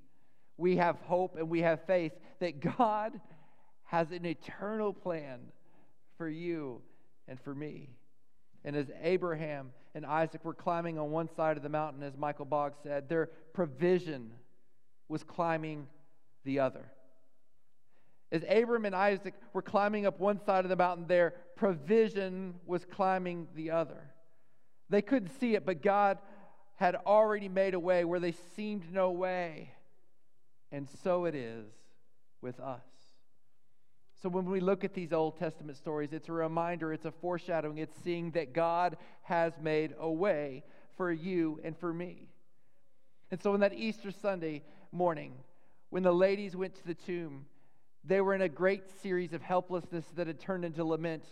We 0.57 0.77
have 0.77 0.97
hope 1.01 1.37
and 1.37 1.49
we 1.49 1.61
have 1.61 1.85
faith 1.85 2.11
that 2.39 2.59
God 2.59 3.19
has 3.85 4.11
an 4.11 4.25
eternal 4.25 4.93
plan 4.93 5.39
for 6.17 6.27
you 6.27 6.81
and 7.27 7.39
for 7.39 7.55
me. 7.55 7.89
And 8.65 8.75
as 8.75 8.91
Abraham 9.01 9.71
and 9.95 10.05
Isaac 10.05 10.43
were 10.43 10.53
climbing 10.53 10.99
on 10.99 11.11
one 11.11 11.29
side 11.35 11.55
of 11.55 11.63
the 11.63 11.69
mountain, 11.69 12.03
as 12.03 12.17
Michael 12.17 12.45
Boggs 12.45 12.77
said, 12.83 13.07
their 13.07 13.27
provision 13.53 14.31
was 15.07 15.23
climbing 15.23 15.87
the 16.43 16.59
other. 16.59 16.91
As 18.31 18.43
Abram 18.47 18.85
and 18.85 18.95
Isaac 18.95 19.33
were 19.53 19.61
climbing 19.61 20.05
up 20.05 20.19
one 20.19 20.39
side 20.45 20.65
of 20.65 20.69
the 20.69 20.75
mountain, 20.75 21.07
their 21.07 21.33
provision 21.55 22.55
was 22.65 22.85
climbing 22.85 23.47
the 23.55 23.71
other. 23.71 24.11
They 24.89 25.01
couldn't 25.01 25.39
see 25.39 25.55
it, 25.55 25.65
but 25.65 25.81
God 25.81 26.17
had 26.75 26.95
already 26.95 27.49
made 27.49 27.73
a 27.73 27.79
way 27.79 28.05
where 28.05 28.19
they 28.19 28.33
seemed 28.55 28.91
no 28.91 29.11
way. 29.11 29.73
And 30.71 30.87
so 31.03 31.25
it 31.25 31.35
is 31.35 31.65
with 32.41 32.59
us. 32.59 32.83
So 34.21 34.29
when 34.29 34.45
we 34.45 34.59
look 34.59 34.83
at 34.83 34.93
these 34.93 35.13
Old 35.13 35.37
Testament 35.37 35.77
stories, 35.77 36.11
it's 36.11 36.27
a 36.27 36.33
reminder, 36.33 36.91
it's 36.91 37.05
a 37.05 37.11
foreshadowing, 37.11 37.77
it's 37.77 37.95
seeing 38.03 38.31
that 38.31 38.53
God 38.53 38.97
has 39.23 39.53
made 39.61 39.93
a 39.97 40.09
way 40.09 40.63
for 40.97 41.11
you 41.11 41.59
and 41.63 41.77
for 41.77 41.93
me. 41.93 42.27
And 43.31 43.41
so 43.41 43.53
on 43.53 43.61
that 43.61 43.73
Easter 43.73 44.11
Sunday 44.11 44.63
morning, 44.91 45.33
when 45.89 46.03
the 46.03 46.11
ladies 46.11 46.55
went 46.55 46.75
to 46.75 46.85
the 46.85 46.93
tomb, 46.93 47.45
they 48.03 48.21
were 48.21 48.33
in 48.33 48.41
a 48.41 48.49
great 48.49 48.83
series 49.01 49.33
of 49.33 49.41
helplessness 49.41 50.05
that 50.15 50.27
had 50.27 50.39
turned 50.39 50.65
into 50.65 50.83
lament. 50.83 51.23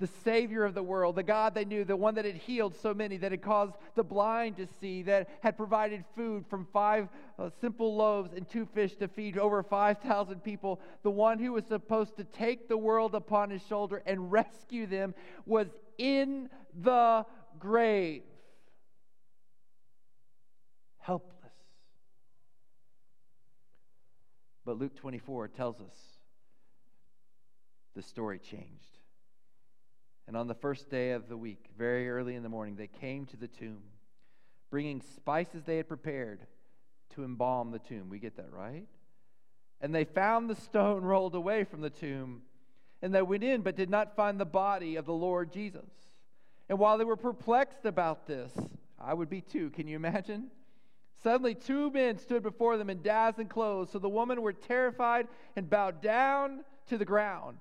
The 0.00 0.08
Savior 0.24 0.64
of 0.64 0.74
the 0.74 0.82
world, 0.82 1.14
the 1.14 1.22
God 1.22 1.54
they 1.54 1.64
knew, 1.64 1.84
the 1.84 1.96
one 1.96 2.16
that 2.16 2.24
had 2.24 2.34
healed 2.34 2.74
so 2.82 2.92
many, 2.92 3.16
that 3.18 3.30
had 3.30 3.42
caused 3.42 3.74
the 3.94 4.02
blind 4.02 4.56
to 4.56 4.66
see, 4.80 5.02
that 5.02 5.28
had 5.40 5.56
provided 5.56 6.04
food 6.16 6.44
from 6.50 6.66
five 6.72 7.08
uh, 7.38 7.50
simple 7.60 7.94
loaves 7.94 8.32
and 8.32 8.48
two 8.48 8.66
fish 8.66 8.96
to 8.96 9.06
feed 9.06 9.38
over 9.38 9.62
5,000 9.62 10.42
people, 10.42 10.80
the 11.04 11.10
one 11.10 11.38
who 11.38 11.52
was 11.52 11.64
supposed 11.66 12.16
to 12.16 12.24
take 12.24 12.68
the 12.68 12.76
world 12.76 13.14
upon 13.14 13.50
his 13.50 13.64
shoulder 13.66 14.02
and 14.04 14.32
rescue 14.32 14.86
them, 14.86 15.14
was 15.46 15.68
in 15.96 16.50
the 16.82 17.24
grave. 17.60 18.22
Helpless. 20.98 21.52
But 24.64 24.78
Luke 24.78 24.96
24 24.96 25.48
tells 25.48 25.80
us 25.80 25.94
the 27.94 28.02
story 28.02 28.38
changed. 28.38 28.93
And 30.26 30.36
on 30.36 30.48
the 30.48 30.54
first 30.54 30.90
day 30.90 31.12
of 31.12 31.28
the 31.28 31.36
week, 31.36 31.66
very 31.76 32.08
early 32.08 32.34
in 32.34 32.42
the 32.42 32.48
morning, 32.48 32.76
they 32.76 32.86
came 32.86 33.26
to 33.26 33.36
the 33.36 33.48
tomb, 33.48 33.82
bringing 34.70 35.02
spices 35.16 35.64
they 35.64 35.76
had 35.76 35.88
prepared 35.88 36.40
to 37.14 37.24
embalm 37.24 37.70
the 37.70 37.78
tomb. 37.78 38.08
We 38.08 38.18
get 38.18 38.36
that, 38.36 38.52
right? 38.52 38.86
And 39.80 39.94
they 39.94 40.04
found 40.04 40.48
the 40.48 40.56
stone 40.56 41.02
rolled 41.04 41.34
away 41.34 41.64
from 41.64 41.80
the 41.80 41.90
tomb. 41.90 42.42
And 43.02 43.14
they 43.14 43.22
went 43.22 43.44
in, 43.44 43.60
but 43.60 43.76
did 43.76 43.90
not 43.90 44.16
find 44.16 44.40
the 44.40 44.46
body 44.46 44.96
of 44.96 45.04
the 45.04 45.12
Lord 45.12 45.52
Jesus. 45.52 45.90
And 46.70 46.78
while 46.78 46.96
they 46.96 47.04
were 47.04 47.16
perplexed 47.16 47.84
about 47.84 48.26
this, 48.26 48.50
I 48.98 49.12
would 49.12 49.28
be 49.28 49.42
too. 49.42 49.68
Can 49.70 49.86
you 49.86 49.96
imagine? 49.96 50.48
Suddenly, 51.22 51.54
two 51.54 51.90
men 51.90 52.18
stood 52.18 52.42
before 52.42 52.78
them 52.78 52.88
in 52.88 53.02
dazzling 53.02 53.48
clothes. 53.48 53.90
So 53.92 53.98
the 53.98 54.08
women 54.08 54.40
were 54.40 54.54
terrified 54.54 55.28
and 55.56 55.68
bowed 55.68 56.00
down 56.00 56.64
to 56.88 56.96
the 56.96 57.04
ground. 57.04 57.58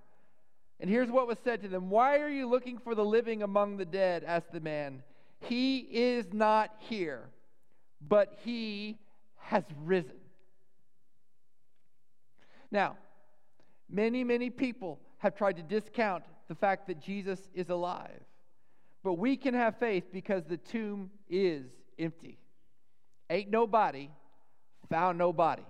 And 0.83 0.91
here's 0.91 1.09
what 1.09 1.27
was 1.27 1.37
said 1.45 1.61
to 1.61 1.69
them 1.69 1.89
Why 1.89 2.19
are 2.19 2.27
you 2.27 2.45
looking 2.45 2.77
for 2.77 2.93
the 2.93 3.05
living 3.05 3.41
among 3.41 3.77
the 3.77 3.85
dead? 3.85 4.25
asked 4.25 4.51
the 4.51 4.59
man. 4.59 5.01
He 5.39 5.77
is 5.77 6.33
not 6.33 6.75
here, 6.77 7.29
but 8.05 8.37
he 8.43 8.99
has 9.37 9.63
risen. 9.85 10.19
Now, 12.69 12.97
many, 13.89 14.25
many 14.25 14.49
people 14.49 14.99
have 15.19 15.37
tried 15.37 15.55
to 15.55 15.63
discount 15.63 16.25
the 16.49 16.55
fact 16.55 16.87
that 16.87 16.99
Jesus 16.99 17.39
is 17.53 17.69
alive. 17.69 18.19
But 19.05 19.13
we 19.13 19.37
can 19.37 19.53
have 19.53 19.77
faith 19.77 20.11
because 20.11 20.43
the 20.43 20.57
tomb 20.57 21.11
is 21.29 21.63
empty. 21.97 22.39
Ain't 23.29 23.49
nobody 23.49 24.09
found 24.89 25.17
nobody. 25.17 25.63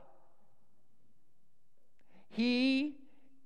He 2.31 2.95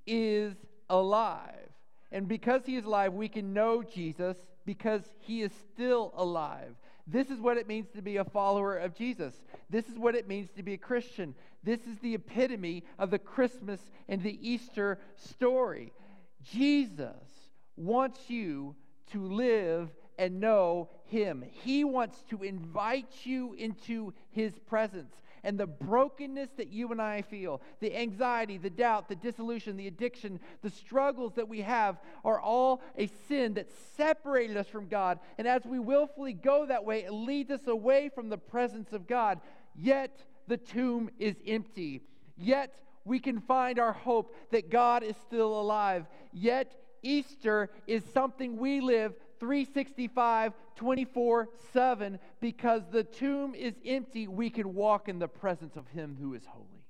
is 0.06 0.56
alive. 0.90 1.70
And 2.12 2.28
because 2.28 2.62
he 2.66 2.76
is 2.76 2.86
alive, 2.86 3.14
we 3.14 3.28
can 3.28 3.54
know 3.54 3.84
Jesus 3.84 4.38
because 4.66 5.02
he 5.20 5.42
is 5.42 5.52
still 5.74 6.14
alive. 6.16 6.76
This 7.06 7.30
is 7.30 7.40
what 7.40 7.58
it 7.58 7.68
means 7.68 7.88
to 7.96 8.02
be 8.02 8.18
a 8.18 8.26
follower 8.26 8.78
of 8.78 8.96
Jesus. 8.96 9.34
This 9.70 9.88
is 9.88 9.98
what 9.98 10.16
it 10.16 10.28
means 10.28 10.50
to 10.58 10.64
be 10.64 10.74
a 10.74 10.78
Christian. 10.78 11.36
This 11.64 11.80
is 11.82 11.98
the 12.00 12.16
epitome 12.16 12.84
of 13.00 13.12
the 13.12 13.20
Christmas 13.20 13.80
and 14.08 14.22
the 14.22 14.38
Easter 14.48 15.00
story. 15.16 15.94
Jesus 16.44 17.52
wants 17.78 18.30
you 18.30 18.76
to 19.12 19.22
live 19.22 19.90
and 20.18 20.40
know 20.40 20.90
him. 21.06 21.44
He 21.64 21.84
wants 21.84 22.24
to 22.30 22.44
invite 22.44 23.26
you 23.26 23.54
into 23.54 24.14
his 24.32 24.58
presence 24.60 25.16
and 25.48 25.58
the 25.58 25.66
brokenness 25.66 26.50
that 26.58 26.74
you 26.74 26.92
and 26.92 27.02
I 27.02 27.22
feel, 27.22 27.62
the 27.80 27.96
anxiety, 27.96 28.58
the 28.58 28.70
doubt, 28.70 29.08
the 29.08 29.16
disillusion, 29.16 29.78
the 29.78 29.88
addiction, 29.88 30.42
the 30.62 30.70
struggles 30.70 31.36
that 31.36 31.48
we 31.48 31.62
have 31.62 32.02
are 32.26 32.42
all 32.42 32.82
a 32.98 33.08
sin 33.30 33.54
that 33.54 33.70
separated 33.96 34.58
us 34.58 34.68
from 34.68 34.90
God. 34.90 35.20
And 35.38 35.48
as 35.48 35.64
we 35.64 35.80
willfully 35.80 36.34
go 36.34 36.66
that 36.66 36.84
way, 36.84 37.06
it 37.06 37.14
leads 37.14 37.50
us 37.50 37.66
away 37.66 38.10
from 38.14 38.28
the 38.28 38.38
presence 38.38 38.92
of 38.92 39.08
God. 39.08 39.40
Yet 39.74 40.22
the 40.50 40.58
tomb 40.58 41.10
is 41.18 41.38
empty. 41.48 42.02
Yet 42.38 42.74
we 43.06 43.18
can 43.18 43.40
find 43.40 43.80
our 43.80 43.94
hope 43.94 44.36
that 44.52 44.70
God 44.70 45.02
is 45.02 45.16
still 45.26 45.58
alive. 45.58 46.08
Yet 46.34 46.76
Easter 47.02 47.70
is 47.88 48.04
something 48.14 48.58
we 48.58 48.82
live 48.82 49.14
365, 49.40 50.54
24 50.76 51.50
7, 51.74 52.20
because 52.40 52.84
the 52.92 53.04
tomb 53.04 53.56
is 53.56 53.74
empty, 53.86 54.28
we 54.28 54.50
can 54.50 54.74
walk 54.74 55.10
in 55.10 55.20
the 55.20 55.28
presence 55.28 55.76
of 55.76 55.88
Him 55.88 56.18
who 56.20 56.34
is 56.34 56.46
holy. 56.46 56.86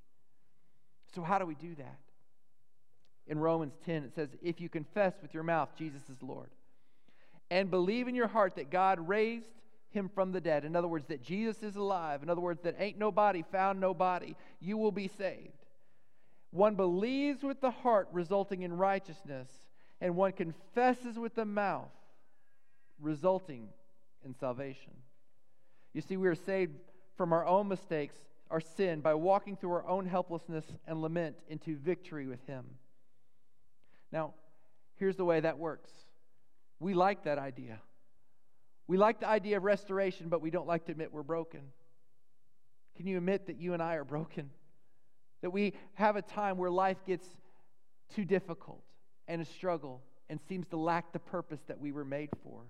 So, 1.13 1.21
how 1.21 1.39
do 1.39 1.45
we 1.45 1.55
do 1.55 1.75
that? 1.75 1.99
In 3.27 3.39
Romans 3.39 3.73
10, 3.85 4.03
it 4.03 4.15
says, 4.15 4.29
If 4.41 4.61
you 4.61 4.69
confess 4.69 5.13
with 5.21 5.33
your 5.33 5.43
mouth 5.43 5.69
Jesus 5.77 6.01
is 6.09 6.21
Lord, 6.21 6.49
and 7.49 7.69
believe 7.69 8.07
in 8.07 8.15
your 8.15 8.27
heart 8.27 8.55
that 8.55 8.69
God 8.69 9.07
raised 9.07 9.49
him 9.89 10.09
from 10.13 10.31
the 10.31 10.41
dead, 10.41 10.65
in 10.65 10.75
other 10.75 10.87
words, 10.87 11.05
that 11.07 11.23
Jesus 11.23 11.63
is 11.63 11.75
alive, 11.75 12.23
in 12.23 12.29
other 12.29 12.41
words, 12.41 12.61
that 12.63 12.75
ain't 12.79 12.97
nobody 12.97 13.43
found 13.51 13.79
nobody, 13.79 14.35
you 14.59 14.77
will 14.77 14.91
be 14.91 15.07
saved. 15.07 15.53
One 16.51 16.75
believes 16.75 17.43
with 17.43 17.61
the 17.61 17.71
heart, 17.71 18.07
resulting 18.11 18.63
in 18.63 18.73
righteousness, 18.73 19.49
and 19.99 20.15
one 20.15 20.31
confesses 20.31 21.17
with 21.17 21.35
the 21.35 21.45
mouth, 21.45 21.89
resulting 22.99 23.69
in 24.25 24.33
salvation. 24.33 24.93
You 25.93 26.01
see, 26.01 26.17
we 26.17 26.27
are 26.27 26.35
saved 26.35 26.75
from 27.15 27.33
our 27.33 27.45
own 27.45 27.67
mistakes, 27.67 28.15
our 28.49 28.61
sin, 28.61 29.01
by 29.01 29.13
walking 29.13 29.55
through 29.55 29.71
our 29.71 29.87
own 29.87 30.05
helplessness 30.05 30.65
and 30.85 31.01
lament 31.01 31.37
into 31.49 31.75
victory 31.77 32.27
with 32.27 32.45
Him. 32.45 32.65
Now, 34.11 34.33
here's 34.95 35.15
the 35.15 35.25
way 35.25 35.39
that 35.39 35.57
works 35.57 35.91
we 36.79 36.93
like 36.93 37.23
that 37.23 37.39
idea. 37.39 37.79
We 38.87 38.97
like 38.97 39.19
the 39.19 39.27
idea 39.27 39.57
of 39.57 39.63
restoration, 39.63 40.29
but 40.29 40.41
we 40.41 40.51
don't 40.51 40.67
like 40.67 40.85
to 40.85 40.91
admit 40.91 41.11
we're 41.11 41.23
broken. 41.23 41.61
Can 42.95 43.07
you 43.07 43.17
admit 43.17 43.47
that 43.47 43.59
you 43.59 43.73
and 43.73 43.81
I 43.81 43.95
are 43.95 44.03
broken? 44.03 44.51
That 45.41 45.49
we 45.49 45.73
have 45.95 46.15
a 46.15 46.21
time 46.21 46.57
where 46.57 46.69
life 46.69 46.97
gets 47.05 47.27
too 48.15 48.25
difficult 48.25 48.83
and 49.27 49.41
a 49.41 49.45
struggle 49.45 50.03
and 50.29 50.39
seems 50.47 50.67
to 50.67 50.77
lack 50.77 51.11
the 51.13 51.19
purpose 51.19 51.59
that 51.67 51.79
we 51.79 51.91
were 51.91 52.05
made 52.05 52.29
for 52.43 52.61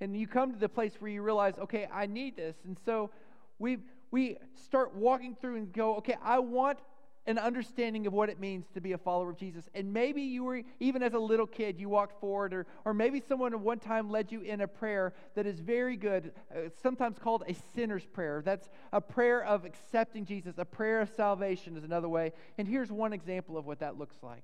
and 0.00 0.16
you 0.16 0.26
come 0.26 0.52
to 0.52 0.58
the 0.58 0.68
place 0.68 0.94
where 0.98 1.10
you 1.10 1.22
realize, 1.22 1.54
okay, 1.58 1.88
I 1.92 2.06
need 2.06 2.36
this. 2.36 2.56
And 2.64 2.76
so 2.84 3.10
we 3.58 3.78
we 4.10 4.38
start 4.64 4.94
walking 4.94 5.36
through 5.40 5.56
and 5.56 5.72
go, 5.72 5.96
okay, 5.96 6.16
I 6.22 6.40
want 6.40 6.78
an 7.26 7.38
understanding 7.38 8.06
of 8.06 8.12
what 8.12 8.28
it 8.28 8.40
means 8.40 8.66
to 8.74 8.80
be 8.80 8.92
a 8.92 8.98
follower 8.98 9.30
of 9.30 9.36
Jesus. 9.36 9.68
And 9.74 9.92
maybe 9.92 10.22
you 10.22 10.42
were, 10.42 10.62
even 10.80 11.02
as 11.02 11.12
a 11.12 11.18
little 11.18 11.46
kid, 11.46 11.78
you 11.78 11.88
walked 11.88 12.18
forward, 12.18 12.54
or, 12.54 12.66
or 12.84 12.94
maybe 12.94 13.20
someone 13.20 13.52
at 13.52 13.60
one 13.60 13.78
time 13.78 14.10
led 14.10 14.32
you 14.32 14.40
in 14.40 14.62
a 14.62 14.66
prayer 14.66 15.12
that 15.34 15.46
is 15.46 15.60
very 15.60 15.96
good, 15.96 16.32
uh, 16.50 16.70
sometimes 16.82 17.18
called 17.18 17.44
a 17.46 17.54
sinner's 17.74 18.06
prayer. 18.06 18.42
That's 18.44 18.68
a 18.92 19.00
prayer 19.00 19.44
of 19.44 19.64
accepting 19.64 20.24
Jesus, 20.24 20.56
a 20.58 20.64
prayer 20.64 21.00
of 21.00 21.10
salvation 21.10 21.76
is 21.76 21.84
another 21.84 22.08
way. 22.08 22.32
And 22.58 22.66
here's 22.66 22.90
one 22.90 23.12
example 23.12 23.56
of 23.58 23.66
what 23.66 23.80
that 23.80 23.98
looks 23.98 24.16
like 24.22 24.42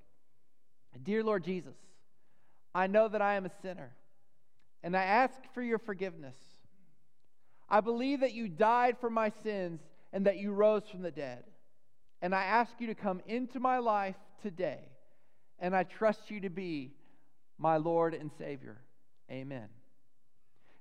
Dear 1.02 1.24
Lord 1.24 1.44
Jesus, 1.44 1.76
I 2.74 2.86
know 2.86 3.08
that 3.08 3.22
I 3.22 3.34
am 3.34 3.46
a 3.46 3.50
sinner 3.62 3.92
and 4.86 4.96
I 4.96 5.02
ask 5.02 5.34
for 5.52 5.62
your 5.62 5.80
forgiveness. 5.80 6.36
I 7.68 7.80
believe 7.80 8.20
that 8.20 8.34
you 8.34 8.48
died 8.48 8.98
for 9.00 9.10
my 9.10 9.30
sins 9.42 9.80
and 10.12 10.26
that 10.26 10.36
you 10.36 10.52
rose 10.52 10.84
from 10.88 11.02
the 11.02 11.10
dead. 11.10 11.42
And 12.22 12.32
I 12.32 12.44
ask 12.44 12.70
you 12.78 12.86
to 12.86 12.94
come 12.94 13.20
into 13.26 13.58
my 13.58 13.78
life 13.78 14.14
today, 14.42 14.78
and 15.58 15.74
I 15.74 15.82
trust 15.82 16.30
you 16.30 16.38
to 16.42 16.50
be 16.50 16.92
my 17.58 17.78
Lord 17.78 18.14
and 18.14 18.30
Savior. 18.38 18.78
Amen. 19.28 19.66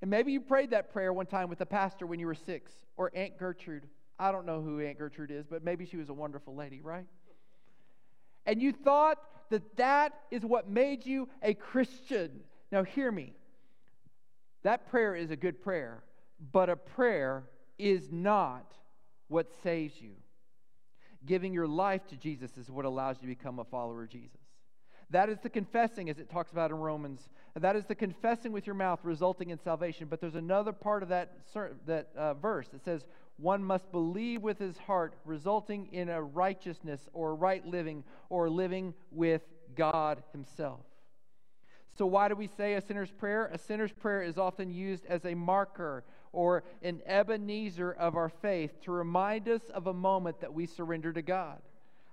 And 0.04 0.12
maybe 0.12 0.32
you 0.32 0.40
prayed 0.40 0.70
that 0.70 0.94
prayer 0.94 1.12
one 1.12 1.26
time 1.26 1.50
with 1.50 1.58
the 1.58 1.66
pastor 1.66 2.06
when 2.06 2.20
you 2.20 2.28
were 2.28 2.36
six, 2.36 2.72
or 2.98 3.12
Aunt 3.16 3.40
Gertrude. 3.40 3.88
I 4.20 4.32
don't 4.32 4.46
know 4.46 4.62
who 4.62 4.82
Aunt 4.82 5.00
Gertrude 5.00 5.32
is, 5.32 5.48
but 5.48 5.64
maybe 5.64 5.88
she 5.88 5.98
was 5.98 6.10
a 6.10 6.14
wonderful 6.14 6.56
lady, 6.56 6.80
right? 6.80 7.08
And 8.46 8.62
you 8.62 8.72
thought 8.72 9.18
that 9.50 9.78
that 9.78 10.14
is 10.30 10.46
what 10.46 10.70
made 10.70 11.08
you 11.08 11.28
a 11.42 11.56
Christian. 11.56 12.42
Now, 12.72 12.84
hear 12.84 13.12
me. 13.12 13.34
That 14.66 14.90
prayer 14.90 15.16
is 15.16 15.30
a 15.30 15.36
good 15.36 15.62
prayer, 15.62 16.02
but 16.52 16.72
a 16.72 16.76
prayer 16.76 17.44
is 17.78 18.12
not 18.12 18.74
what 19.28 19.52
saves 19.62 20.02
you. 20.02 20.14
Giving 21.24 21.54
your 21.54 21.68
life 21.68 22.08
to 22.08 22.16
Jesus 22.16 22.58
is 22.58 22.72
what 22.72 22.84
allows 22.84 23.18
you 23.18 23.30
to 23.30 23.36
become 23.36 23.60
a 23.60 23.64
follower 23.64 24.02
of 24.02 24.10
Jesus. 24.10 24.40
That 25.12 25.30
is 25.30 25.38
the 25.44 25.52
confessing, 25.52 26.10
as 26.10 26.18
it 26.18 26.32
talks 26.32 26.52
about 26.52 26.72
in 26.72 26.78
Romans. 26.78 27.30
That 27.56 27.76
is 27.76 27.86
the 27.86 27.94
confessing 27.94 28.52
with 28.52 28.66
your 28.66 28.74
mouth, 28.74 29.02
resulting 29.04 29.52
in 29.52 29.60
salvation. 29.60 30.08
But 30.10 30.20
there's 30.20 30.34
another 30.34 30.72
part 30.72 31.04
of 31.04 31.10
that, 31.10 31.34
that 31.86 32.10
uh, 32.18 32.34
verse 32.34 32.68
that 32.70 32.84
says, 32.84 33.06
one 33.38 33.64
must 33.64 33.92
believe 33.92 34.42
with 34.42 34.58
his 34.58 34.80
heart, 34.80 35.14
resulting 35.26 35.90
in 35.92 36.10
a 36.10 36.24
righteousness 36.24 37.08
or 37.14 37.36
right 37.36 37.64
living 37.68 38.04
or 38.30 38.50
living 38.50 38.96
with 39.12 39.44
God 39.76 40.24
Himself. 40.32 40.82
So, 41.98 42.06
why 42.06 42.28
do 42.28 42.36
we 42.36 42.48
say 42.48 42.74
a 42.74 42.82
sinner's 42.82 43.12
prayer? 43.12 43.50
A 43.54 43.58
sinner's 43.58 43.94
prayer 43.94 44.22
is 44.22 44.38
often 44.38 44.70
used 44.70 45.06
as 45.06 45.26
a 45.26 45.34
marker 45.34 46.04
or 46.34 46.64
an 46.82 47.02
Ebenezer 47.06 47.94
of 47.94 48.16
our 48.18 48.28
faith 48.28 48.82
to 48.82 48.92
remind 48.92 49.48
us 49.48 49.62
of 49.74 49.88
a 49.88 49.94
moment 49.94 50.42
that 50.42 50.54
we 50.54 50.66
surrender 50.66 51.14
to 51.14 51.22
God. 51.22 51.60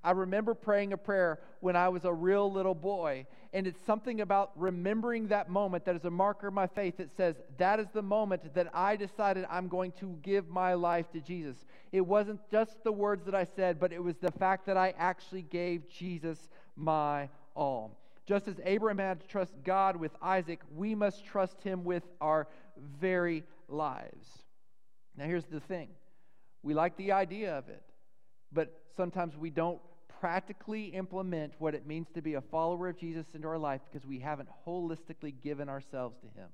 I 0.05 0.13
remember 0.13 0.55
praying 0.55 0.93
a 0.93 0.97
prayer 0.97 1.41
when 1.61 1.77
I 1.77 1.89
was 1.89 2.05
a 2.05 2.13
real 2.13 2.51
little 2.51 2.75
boy, 2.75 3.27
and 3.53 3.67
it's 3.67 3.81
something 3.85 4.21
about 4.21 4.51
remembering 4.57 5.29
that 5.29 5.49
moment 5.49 5.85
that 5.85 5.95
is 5.95 6.05
a 6.05 6.11
marker 6.11 6.49
of 6.49 6.55
my 6.55 6.67
faith 6.67 6.97
that 6.97 7.17
says 7.17 7.37
that 7.59 7.79
is 7.79 7.87
the 7.93 8.03
moment 8.03 8.55
that 8.55 8.69
I 8.75 8.97
decided 8.97 9.47
I'm 9.49 9.69
going 9.69 9.93
to 10.01 10.19
give 10.23 10.49
my 10.49 10.75
life 10.75 11.11
to 11.13 11.21
Jesus. 11.21 11.57
It 11.93 12.01
wasn't 12.01 12.41
just 12.51 12.83
the 12.83 12.93
words 12.93 13.25
that 13.27 13.35
I 13.35 13.45
said, 13.45 13.79
but 13.79 13.93
it 13.93 14.03
was 14.03 14.17
the 14.17 14.33
fact 14.33 14.67
that 14.67 14.77
I 14.77 14.95
actually 14.99 15.43
gave 15.43 15.89
Jesus 15.89 16.39
my 16.75 17.29
all. 17.55 17.97
Just 18.33 18.49
as 18.49 18.59
Abraham 18.65 18.97
had 18.97 19.21
to 19.21 19.27
trust 19.27 19.53
God 19.63 19.95
with 19.95 20.13
Isaac, 20.23 20.61
we 20.75 20.95
must 20.95 21.23
trust 21.23 21.63
him 21.63 21.85
with 21.85 22.03
our 22.19 22.49
very 22.99 23.45
lives. 23.69 24.27
Now, 25.19 25.27
here's 25.27 25.45
the 25.45 25.61
thing 25.61 25.91
we 26.63 26.73
like 26.73 26.97
the 26.97 27.13
idea 27.13 27.59
of 27.59 27.69
it, 27.69 27.83
but 28.51 28.73
sometimes 28.97 29.37
we 29.37 29.51
don't 29.51 29.83
practically 30.19 30.85
implement 30.85 31.53
what 31.59 31.75
it 31.75 31.87
means 31.87 32.09
to 32.15 32.23
be 32.23 32.33
a 32.33 32.41
follower 32.41 32.89
of 32.89 32.97
Jesus 32.97 33.27
into 33.35 33.49
our 33.49 33.59
life 33.59 33.83
because 33.91 34.07
we 34.07 34.19
haven't 34.19 34.49
holistically 34.67 35.35
given 35.43 35.69
ourselves 35.69 36.17
to 36.21 36.41
Him. 36.41 36.49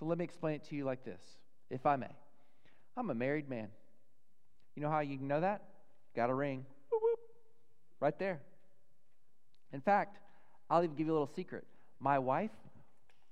So 0.00 0.06
let 0.06 0.18
me 0.18 0.24
explain 0.24 0.56
it 0.56 0.64
to 0.70 0.74
you 0.74 0.84
like 0.84 1.04
this, 1.04 1.22
if 1.70 1.86
I 1.86 1.94
may. 1.94 2.16
I'm 2.96 3.10
a 3.10 3.14
married 3.14 3.48
man. 3.48 3.68
You 4.74 4.82
know 4.82 4.90
how 4.90 4.98
you 4.98 5.20
know 5.20 5.40
that? 5.40 5.62
Got 6.16 6.30
a 6.30 6.34
ring. 6.34 6.66
Right 8.00 8.18
there. 8.18 8.40
In 9.72 9.80
fact, 9.80 10.16
I'll 10.70 10.84
even 10.84 10.96
give 10.96 11.06
you 11.06 11.12
a 11.12 11.18
little 11.18 11.34
secret. 11.34 11.64
My 11.98 12.18
wife 12.18 12.52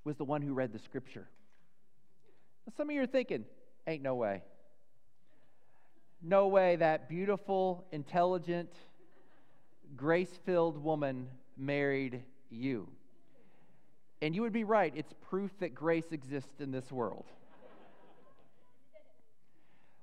was 0.05 0.17
the 0.17 0.25
one 0.25 0.43
who 0.43 0.53
read 0.53 0.73
the 0.73 0.79
scripture. 0.79 1.29
Some 2.77 2.91
of 2.91 2.95
you 2.95 3.03
are 3.03 3.07
thinking, 3.07 3.45
ain't 3.87 4.03
no 4.03 4.15
way. 4.17 4.43
No 6.21 6.49
way 6.49 6.77
that 6.77 7.09
beautiful, 7.09 7.87
intelligent, 7.93 8.73
grace 9.97 10.39
filled 10.45 10.83
woman 10.83 11.29
married 11.57 12.23
you. 12.51 12.89
And 14.21 14.35
you 14.35 14.43
would 14.43 14.53
be 14.53 14.65
right, 14.65 14.93
it's 14.97 15.13
proof 15.31 15.51
that 15.61 15.75
grace 15.75 16.11
exists 16.11 16.61
in 16.61 16.73
this 16.73 16.91
world. 16.91 17.27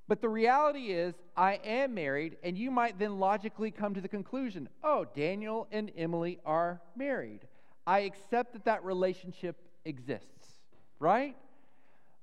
But 0.08 0.22
the 0.22 0.30
reality 0.30 0.92
is, 0.92 1.16
I 1.36 1.60
am 1.64 1.96
married, 1.96 2.38
and 2.44 2.58
you 2.58 2.70
might 2.70 3.00
then 3.00 3.20
logically 3.20 3.72
come 3.72 3.96
to 3.96 4.02
the 4.02 4.08
conclusion 4.08 4.70
oh, 4.84 5.06
Daniel 5.16 5.68
and 5.72 5.92
Emily 5.98 6.40
are 6.46 6.82
married. 6.96 7.42
I 7.88 8.00
accept 8.00 8.54
that 8.54 8.66
that 8.66 8.84
relationship 8.84 9.58
exists, 9.84 10.60
right? 11.00 11.36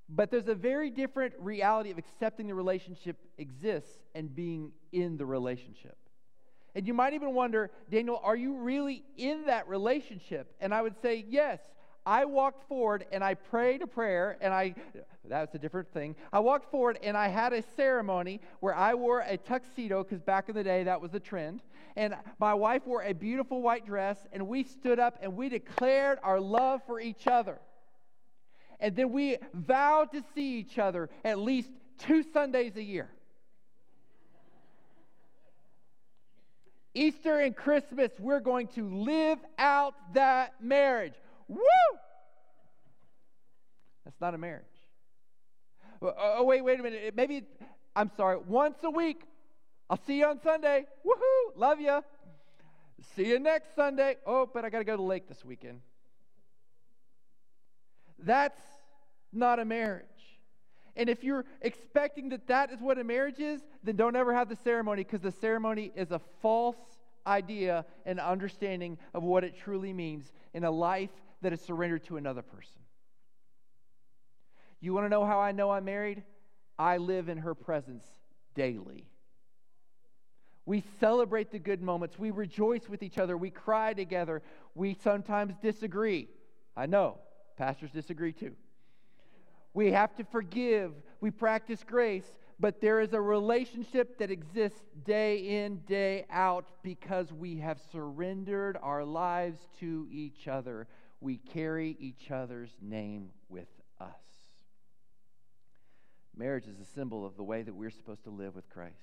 But 0.08 0.30
there's 0.30 0.48
a 0.48 0.54
very 0.54 0.90
different 0.90 1.34
reality 1.38 1.90
of 1.90 1.98
accepting 1.98 2.48
the 2.48 2.54
relationship 2.54 3.16
exists 3.38 3.98
and 4.14 4.34
being 4.34 4.72
in 4.92 5.16
the 5.16 5.24
relationship. 5.24 5.96
And 6.74 6.86
you 6.86 6.94
might 6.94 7.12
even 7.14 7.34
wonder, 7.34 7.70
Daniel, 7.90 8.20
are 8.22 8.36
you 8.36 8.56
really 8.56 9.04
in 9.16 9.46
that 9.46 9.68
relationship? 9.68 10.54
And 10.60 10.74
I 10.74 10.82
would 10.82 11.00
say, 11.02 11.24
yes. 11.28 11.60
I 12.04 12.24
walked 12.24 12.68
forward 12.68 13.06
and 13.12 13.22
I 13.22 13.34
prayed 13.34 13.82
a 13.82 13.86
prayer, 13.86 14.36
and 14.40 14.52
I, 14.52 14.74
that's 15.28 15.54
a 15.54 15.58
different 15.58 15.92
thing. 15.92 16.16
I 16.32 16.40
walked 16.40 16.70
forward 16.70 16.98
and 17.02 17.16
I 17.16 17.28
had 17.28 17.52
a 17.52 17.62
ceremony 17.76 18.40
where 18.60 18.74
I 18.74 18.94
wore 18.94 19.20
a 19.20 19.36
tuxedo, 19.36 20.02
because 20.02 20.20
back 20.20 20.48
in 20.48 20.54
the 20.54 20.64
day 20.64 20.84
that 20.84 21.00
was 21.00 21.12
the 21.12 21.20
trend. 21.20 21.62
And 21.94 22.16
my 22.38 22.54
wife 22.54 22.86
wore 22.86 23.02
a 23.02 23.12
beautiful 23.12 23.62
white 23.62 23.86
dress, 23.86 24.18
and 24.32 24.48
we 24.48 24.64
stood 24.64 24.98
up 24.98 25.18
and 25.22 25.36
we 25.36 25.48
declared 25.48 26.18
our 26.22 26.40
love 26.40 26.80
for 26.86 27.00
each 27.00 27.26
other. 27.26 27.58
And 28.80 28.96
then 28.96 29.12
we 29.12 29.36
vowed 29.54 30.10
to 30.12 30.24
see 30.34 30.58
each 30.58 30.78
other 30.78 31.08
at 31.24 31.38
least 31.38 31.70
two 31.98 32.24
Sundays 32.24 32.76
a 32.76 32.82
year. 32.82 33.08
Easter 36.94 37.38
and 37.38 37.56
Christmas, 37.56 38.10
we're 38.18 38.40
going 38.40 38.66
to 38.68 38.86
live 38.88 39.38
out 39.56 39.94
that 40.14 40.54
marriage. 40.60 41.14
Woo! 41.52 41.98
That's 44.04 44.20
not 44.20 44.34
a 44.34 44.38
marriage. 44.38 44.64
Oh, 46.00 46.14
oh, 46.16 46.44
wait, 46.44 46.62
wait 46.62 46.80
a 46.80 46.82
minute. 46.82 47.14
Maybe, 47.14 47.42
I'm 47.94 48.10
sorry, 48.16 48.38
once 48.46 48.78
a 48.82 48.90
week. 48.90 49.22
I'll 49.88 50.00
see 50.06 50.18
you 50.18 50.26
on 50.26 50.40
Sunday. 50.42 50.86
Woohoo! 51.06 51.56
Love 51.56 51.80
you. 51.80 52.00
See 53.14 53.28
you 53.28 53.38
next 53.38 53.74
Sunday. 53.76 54.16
Oh, 54.26 54.48
but 54.52 54.64
I 54.64 54.70
got 54.70 54.78
to 54.78 54.84
go 54.84 54.92
to 54.92 54.96
the 54.96 55.02
lake 55.02 55.28
this 55.28 55.44
weekend. 55.44 55.80
That's 58.18 58.60
not 59.32 59.58
a 59.58 59.64
marriage. 59.64 60.06
And 60.96 61.08
if 61.08 61.24
you're 61.24 61.44
expecting 61.60 62.30
that 62.30 62.46
that 62.48 62.70
is 62.70 62.80
what 62.80 62.98
a 62.98 63.04
marriage 63.04 63.40
is, 63.40 63.60
then 63.82 63.96
don't 63.96 64.16
ever 64.16 64.32
have 64.34 64.48
the 64.48 64.56
ceremony 64.56 65.04
because 65.04 65.20
the 65.20 65.32
ceremony 65.32 65.92
is 65.94 66.10
a 66.10 66.20
false 66.40 66.76
idea 67.26 67.84
and 68.04 68.20
understanding 68.20 68.98
of 69.14 69.22
what 69.22 69.44
it 69.44 69.56
truly 69.56 69.92
means 69.92 70.32
in 70.54 70.64
a 70.64 70.70
life 70.70 71.10
that 71.42 71.52
is 71.52 71.60
surrendered 71.60 72.04
to 72.04 72.16
another 72.16 72.42
person. 72.42 72.80
You 74.80 74.94
want 74.94 75.06
to 75.06 75.10
know 75.10 75.24
how 75.24 75.38
I 75.38 75.52
know 75.52 75.70
I'm 75.70 75.84
married? 75.84 76.22
I 76.78 76.96
live 76.96 77.28
in 77.28 77.38
her 77.38 77.54
presence 77.54 78.04
daily. 78.54 79.06
We 80.64 80.82
celebrate 81.00 81.50
the 81.50 81.58
good 81.58 81.82
moments. 81.82 82.18
We 82.18 82.30
rejoice 82.30 82.88
with 82.88 83.02
each 83.02 83.18
other. 83.18 83.36
We 83.36 83.50
cry 83.50 83.94
together. 83.94 84.42
We 84.74 84.94
sometimes 84.94 85.54
disagree. 85.60 86.28
I 86.76 86.86
know. 86.86 87.18
Pastors 87.56 87.90
disagree 87.90 88.32
too. 88.32 88.54
We 89.74 89.92
have 89.92 90.14
to 90.16 90.24
forgive. 90.24 90.92
We 91.20 91.30
practice 91.30 91.84
grace. 91.84 92.26
But 92.60 92.80
there 92.80 93.00
is 93.00 93.12
a 93.12 93.20
relationship 93.20 94.18
that 94.18 94.30
exists 94.30 94.84
day 95.04 95.64
in, 95.64 95.78
day 95.78 96.26
out 96.30 96.66
because 96.82 97.32
we 97.32 97.56
have 97.58 97.80
surrendered 97.90 98.78
our 98.80 99.04
lives 99.04 99.58
to 99.80 100.06
each 100.12 100.46
other. 100.46 100.86
We 101.22 101.36
carry 101.36 101.96
each 102.00 102.32
other's 102.32 102.72
name 102.82 103.28
with 103.48 103.68
us. 104.00 104.08
Marriage 106.36 106.66
is 106.66 106.80
a 106.80 106.84
symbol 106.84 107.24
of 107.24 107.36
the 107.36 107.44
way 107.44 107.62
that 107.62 107.72
we're 107.72 107.90
supposed 107.90 108.24
to 108.24 108.30
live 108.30 108.56
with 108.56 108.68
Christ. 108.68 108.96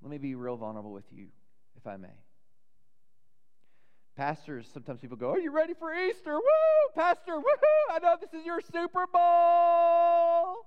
Let 0.00 0.10
me 0.10 0.16
be 0.16 0.34
real 0.34 0.56
vulnerable 0.56 0.92
with 0.92 1.12
you, 1.12 1.26
if 1.76 1.86
I 1.86 1.98
may. 1.98 2.08
Pastors, 4.16 4.66
sometimes 4.72 5.00
people 5.00 5.18
go, 5.18 5.32
Are 5.32 5.38
you 5.38 5.50
ready 5.50 5.74
for 5.74 5.94
Easter? 5.94 6.32
Woo! 6.32 6.40
Pastor, 6.94 7.32
woohoo! 7.32 7.94
I 7.94 7.98
know 7.98 8.16
this 8.18 8.32
is 8.32 8.46
your 8.46 8.62
Super 8.72 9.06
Bowl. 9.06 10.64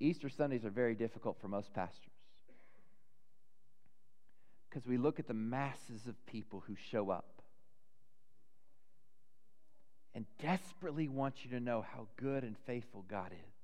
Easter 0.00 0.28
Sundays 0.28 0.64
are 0.64 0.70
very 0.70 0.96
difficult 0.96 1.40
for 1.40 1.46
most 1.46 1.72
pastors 1.72 2.19
because 4.70 4.86
we 4.86 4.96
look 4.96 5.18
at 5.18 5.26
the 5.26 5.34
masses 5.34 6.06
of 6.06 6.14
people 6.26 6.62
who 6.66 6.76
show 6.90 7.10
up 7.10 7.42
and 10.14 10.24
desperately 10.40 11.08
want 11.08 11.44
you 11.44 11.50
to 11.50 11.60
know 11.60 11.84
how 11.94 12.06
good 12.16 12.44
and 12.44 12.56
faithful 12.66 13.04
God 13.08 13.32
is. 13.32 13.54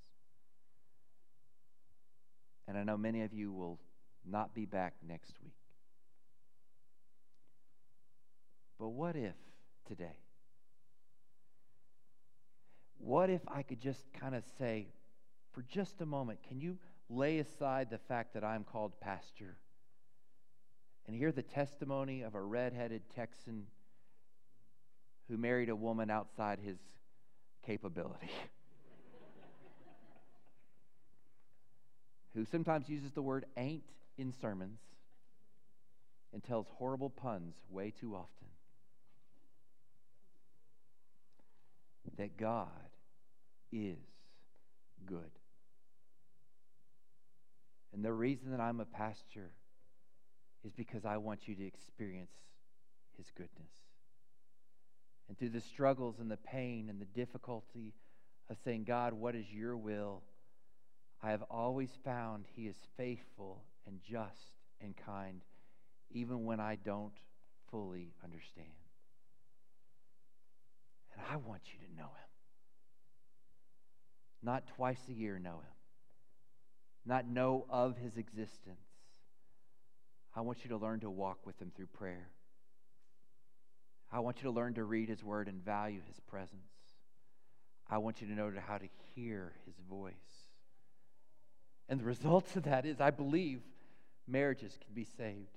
And 2.67 2.77
I 2.77 2.83
know 2.83 2.97
many 2.97 3.23
of 3.23 3.33
you 3.33 3.53
will 3.53 3.79
not 4.29 4.53
be 4.53 4.65
back 4.65 4.95
next 5.07 5.33
week. 5.45 5.55
But 8.79 8.89
what 8.89 9.15
if 9.15 9.37
today? 9.87 10.19
What 12.99 13.31
if 13.31 13.43
I 13.47 13.63
could 13.63 13.81
just 13.81 14.13
kind 14.13 14.35
of 14.35 14.43
say, 14.59 14.89
for 15.53 15.63
just 15.63 16.01
a 16.01 16.07
moment, 16.07 16.41
can 16.47 16.61
you 16.61 16.79
lay 17.09 17.39
aside 17.39 17.91
the 17.91 17.99
fact 17.99 18.35
that 18.35 18.43
I'm 18.43 18.65
called 18.65 19.01
pastor 19.01 19.57
and 21.07 21.17
hear 21.17 21.33
the 21.33 21.43
testimony 21.43 22.23
of 22.23 22.35
a 22.35 22.41
redheaded 22.41 23.03
Texan 23.15 23.67
who 25.29 25.37
married 25.37 25.69
a 25.69 25.77
woman 25.77 26.11
outside 26.11 26.59
his 26.59 26.79
capability? 27.65 28.31
who 32.35 32.45
sometimes 32.45 32.89
uses 32.89 33.13
the 33.13 33.23
word 33.23 33.47
ain't 33.57 33.85
in 34.19 34.33
sermons 34.33 34.81
and 36.33 36.43
tells 36.43 36.67
horrible 36.75 37.11
puns 37.11 37.55
way 37.71 37.91
too 37.91 38.15
often. 38.15 38.47
that 42.17 42.37
God 42.37 42.69
is 43.73 43.99
good. 45.05 45.31
And 47.93 48.05
the 48.05 48.13
reason 48.13 48.51
that 48.51 48.61
I'm 48.61 48.81
a 48.81 48.85
pastor 48.85 49.51
is 50.65 50.73
because 50.73 51.05
I 51.05 51.17
want 51.17 51.49
you 51.49 51.55
to 51.55 51.67
experience 51.67 52.33
His 53.17 53.31
goodness. 53.37 53.71
And 55.29 55.39
through 55.39 55.51
the 55.51 55.61
struggles 55.61 56.19
and 56.21 56.31
the 56.31 56.37
pain 56.37 56.89
and 56.89 57.01
the 57.01 57.07
difficulty 57.07 57.95
of 58.49 58.57
saying, 58.65 58.85
God, 58.85 59.13
what 59.13 59.35
is 59.35 59.53
your 59.53 59.77
will? 59.77 60.23
I 61.23 61.31
have 61.31 61.43
always 61.51 61.91
found 62.05 62.45
He 62.55 62.67
is 62.67 62.77
faithful 62.97 63.63
and 63.87 64.01
just 64.09 64.53
and 64.81 64.95
kind, 64.97 65.41
even 66.11 66.45
when 66.45 66.61
I 66.61 66.77
don't 66.77 67.15
fully 67.71 68.13
understand. 68.23 68.69
And 71.13 71.23
I 71.31 71.37
want 71.37 71.63
you 71.73 71.87
to 71.87 71.95
know 71.97 72.05
Him. 72.05 72.31
Not 74.43 74.67
twice 74.77 75.01
a 75.09 75.13
year, 75.13 75.39
know 75.39 75.57
Him. 75.57 75.75
Not 77.05 77.27
know 77.27 77.67
of 77.71 77.97
His 77.97 78.17
existence. 78.17 78.86
I 80.37 80.43
want 80.43 80.65
you 80.65 80.71
to 80.71 80.77
learn 80.77 81.01
to 81.01 81.09
walk 81.09 81.47
with 81.47 81.61
Him 81.61 81.73
through 81.75 81.87
prayer. 81.87 82.29
I 84.13 84.21
want 84.21 84.37
you 84.37 84.43
to 84.45 84.51
learn 84.51 84.75
to 84.75 84.85
read 84.85 85.09
His 85.09 85.25
Word 85.25 85.49
and 85.49 85.65
value 85.65 86.01
His 86.07 86.21
presence. 86.21 86.61
I 87.89 87.99
want 87.99 88.21
you 88.21 88.29
to 88.29 88.35
know 88.35 88.53
how 88.67 88.77
to 88.77 88.87
hear 89.15 89.55
His 89.65 89.75
voice. 89.89 90.13
And 91.89 91.99
the 91.99 92.05
results 92.05 92.55
of 92.55 92.65
that 92.65 92.85
is, 92.85 93.01
I 93.01 93.11
believe, 93.11 93.63
marriages 94.29 94.77
can 94.85 94.95
be 94.95 95.05
saved. 95.05 95.57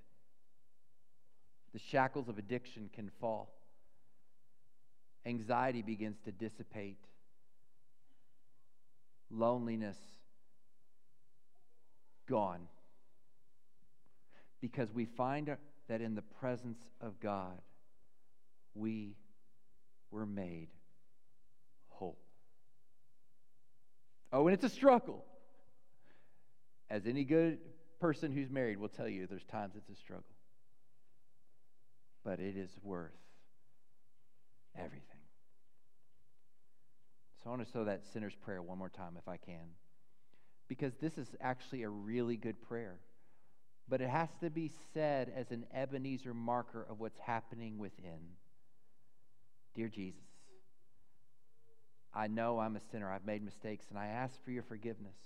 The 1.73 1.79
shackles 1.79 2.29
of 2.29 2.37
addiction 2.37 2.89
can 2.93 3.11
fall. 3.19 3.51
Anxiety 5.25 5.81
begins 5.81 6.17
to 6.25 6.31
dissipate. 6.31 6.99
Loneliness 9.29 9.97
gone. 12.27 12.61
Because 14.61 14.91
we 14.93 15.05
find 15.05 15.55
that 15.87 16.01
in 16.01 16.15
the 16.15 16.21
presence 16.21 16.79
of 17.01 17.19
God, 17.19 17.61
we 18.75 19.15
were 20.11 20.25
made 20.25 20.67
whole. 21.89 22.17
Oh, 24.31 24.47
and 24.47 24.53
it's 24.53 24.63
a 24.63 24.69
struggle. 24.69 25.25
As 26.89 27.05
any 27.05 27.23
good 27.23 27.59
person 27.99 28.31
who's 28.31 28.49
married 28.49 28.79
will 28.79 28.89
tell 28.89 29.07
you, 29.07 29.27
there's 29.27 29.43
times 29.45 29.75
it's 29.75 29.89
a 29.89 29.95
struggle. 29.95 30.23
But 32.23 32.39
it 32.39 32.57
is 32.57 32.69
worth 32.83 33.11
everything. 34.75 35.03
So 37.43 37.49
I 37.49 37.49
want 37.51 37.65
to 37.65 37.71
show 37.71 37.85
that 37.85 38.01
sinner's 38.11 38.35
prayer 38.35 38.61
one 38.61 38.77
more 38.77 38.89
time 38.89 39.15
if 39.17 39.27
I 39.27 39.37
can. 39.37 39.75
Because 40.67 40.93
this 41.01 41.17
is 41.17 41.27
actually 41.41 41.83
a 41.83 41.89
really 41.89 42.35
good 42.35 42.61
prayer. 42.61 42.97
But 43.89 44.01
it 44.01 44.09
has 44.09 44.29
to 44.41 44.49
be 44.49 44.71
said 44.93 45.31
as 45.35 45.51
an 45.51 45.65
Ebenezer 45.73 46.33
marker 46.33 46.85
of 46.87 46.99
what's 46.99 47.19
happening 47.19 47.79
within. 47.79 48.19
Dear 49.73 49.87
Jesus, 49.87 50.21
I 52.13 52.27
know 52.27 52.59
I'm 52.59 52.75
a 52.75 52.81
sinner. 52.91 53.11
I've 53.11 53.25
made 53.25 53.43
mistakes, 53.43 53.85
and 53.89 53.97
I 53.97 54.07
ask 54.07 54.43
for 54.43 54.51
your 54.51 54.63
forgiveness. 54.63 55.17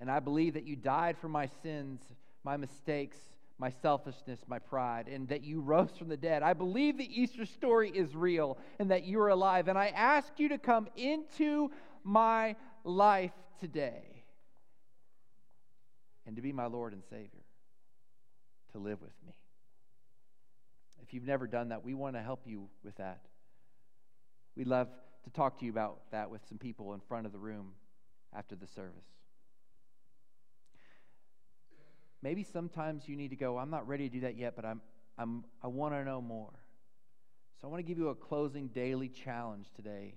And 0.00 0.10
I 0.10 0.20
believe 0.20 0.54
that 0.54 0.64
you 0.64 0.76
died 0.76 1.16
for 1.18 1.28
my 1.28 1.48
sins, 1.62 2.00
my 2.44 2.56
mistakes, 2.56 3.18
my 3.58 3.70
selfishness, 3.70 4.40
my 4.46 4.58
pride, 4.58 5.08
and 5.08 5.28
that 5.28 5.42
you 5.42 5.60
rose 5.60 5.96
from 5.96 6.08
the 6.08 6.16
dead. 6.16 6.42
I 6.42 6.52
believe 6.52 6.98
the 6.98 7.22
Easter 7.22 7.46
story 7.46 7.90
is 7.90 8.14
real 8.14 8.58
and 8.78 8.90
that 8.90 9.04
you 9.04 9.20
are 9.20 9.28
alive. 9.28 9.68
And 9.68 9.78
I 9.78 9.88
ask 9.88 10.32
you 10.38 10.50
to 10.50 10.58
come 10.58 10.88
into 10.96 11.70
my 12.04 12.56
life 12.84 13.32
today 13.58 14.15
and 16.26 16.36
to 16.36 16.42
be 16.42 16.52
my 16.52 16.66
Lord 16.66 16.92
and 16.92 17.02
Savior, 17.04 17.44
to 18.72 18.78
live 18.78 19.00
with 19.00 19.14
me. 19.24 19.32
If 21.02 21.14
you've 21.14 21.26
never 21.26 21.46
done 21.46 21.68
that, 21.68 21.84
we 21.84 21.94
want 21.94 22.16
to 22.16 22.22
help 22.22 22.40
you 22.46 22.68
with 22.82 22.96
that. 22.96 23.20
We'd 24.56 24.66
love 24.66 24.88
to 25.24 25.30
talk 25.30 25.58
to 25.60 25.64
you 25.64 25.70
about 25.70 26.10
that 26.10 26.30
with 26.30 26.40
some 26.48 26.58
people 26.58 26.94
in 26.94 27.00
front 27.00 27.26
of 27.26 27.32
the 27.32 27.38
room 27.38 27.72
after 28.34 28.56
the 28.56 28.66
service. 28.66 29.06
Maybe 32.22 32.42
sometimes 32.42 33.08
you 33.08 33.16
need 33.16 33.30
to 33.30 33.36
go, 33.36 33.58
I'm 33.58 33.70
not 33.70 33.86
ready 33.86 34.08
to 34.08 34.14
do 34.14 34.20
that 34.22 34.36
yet, 34.36 34.56
but 34.56 34.64
I'm, 34.64 34.80
I'm, 35.18 35.44
I 35.62 35.68
want 35.68 35.94
to 35.94 36.04
know 36.04 36.20
more. 36.20 36.52
So 37.60 37.68
I 37.68 37.70
want 37.70 37.78
to 37.78 37.86
give 37.86 37.98
you 37.98 38.08
a 38.08 38.14
closing 38.14 38.68
daily 38.68 39.08
challenge 39.08 39.68
today, 39.76 40.14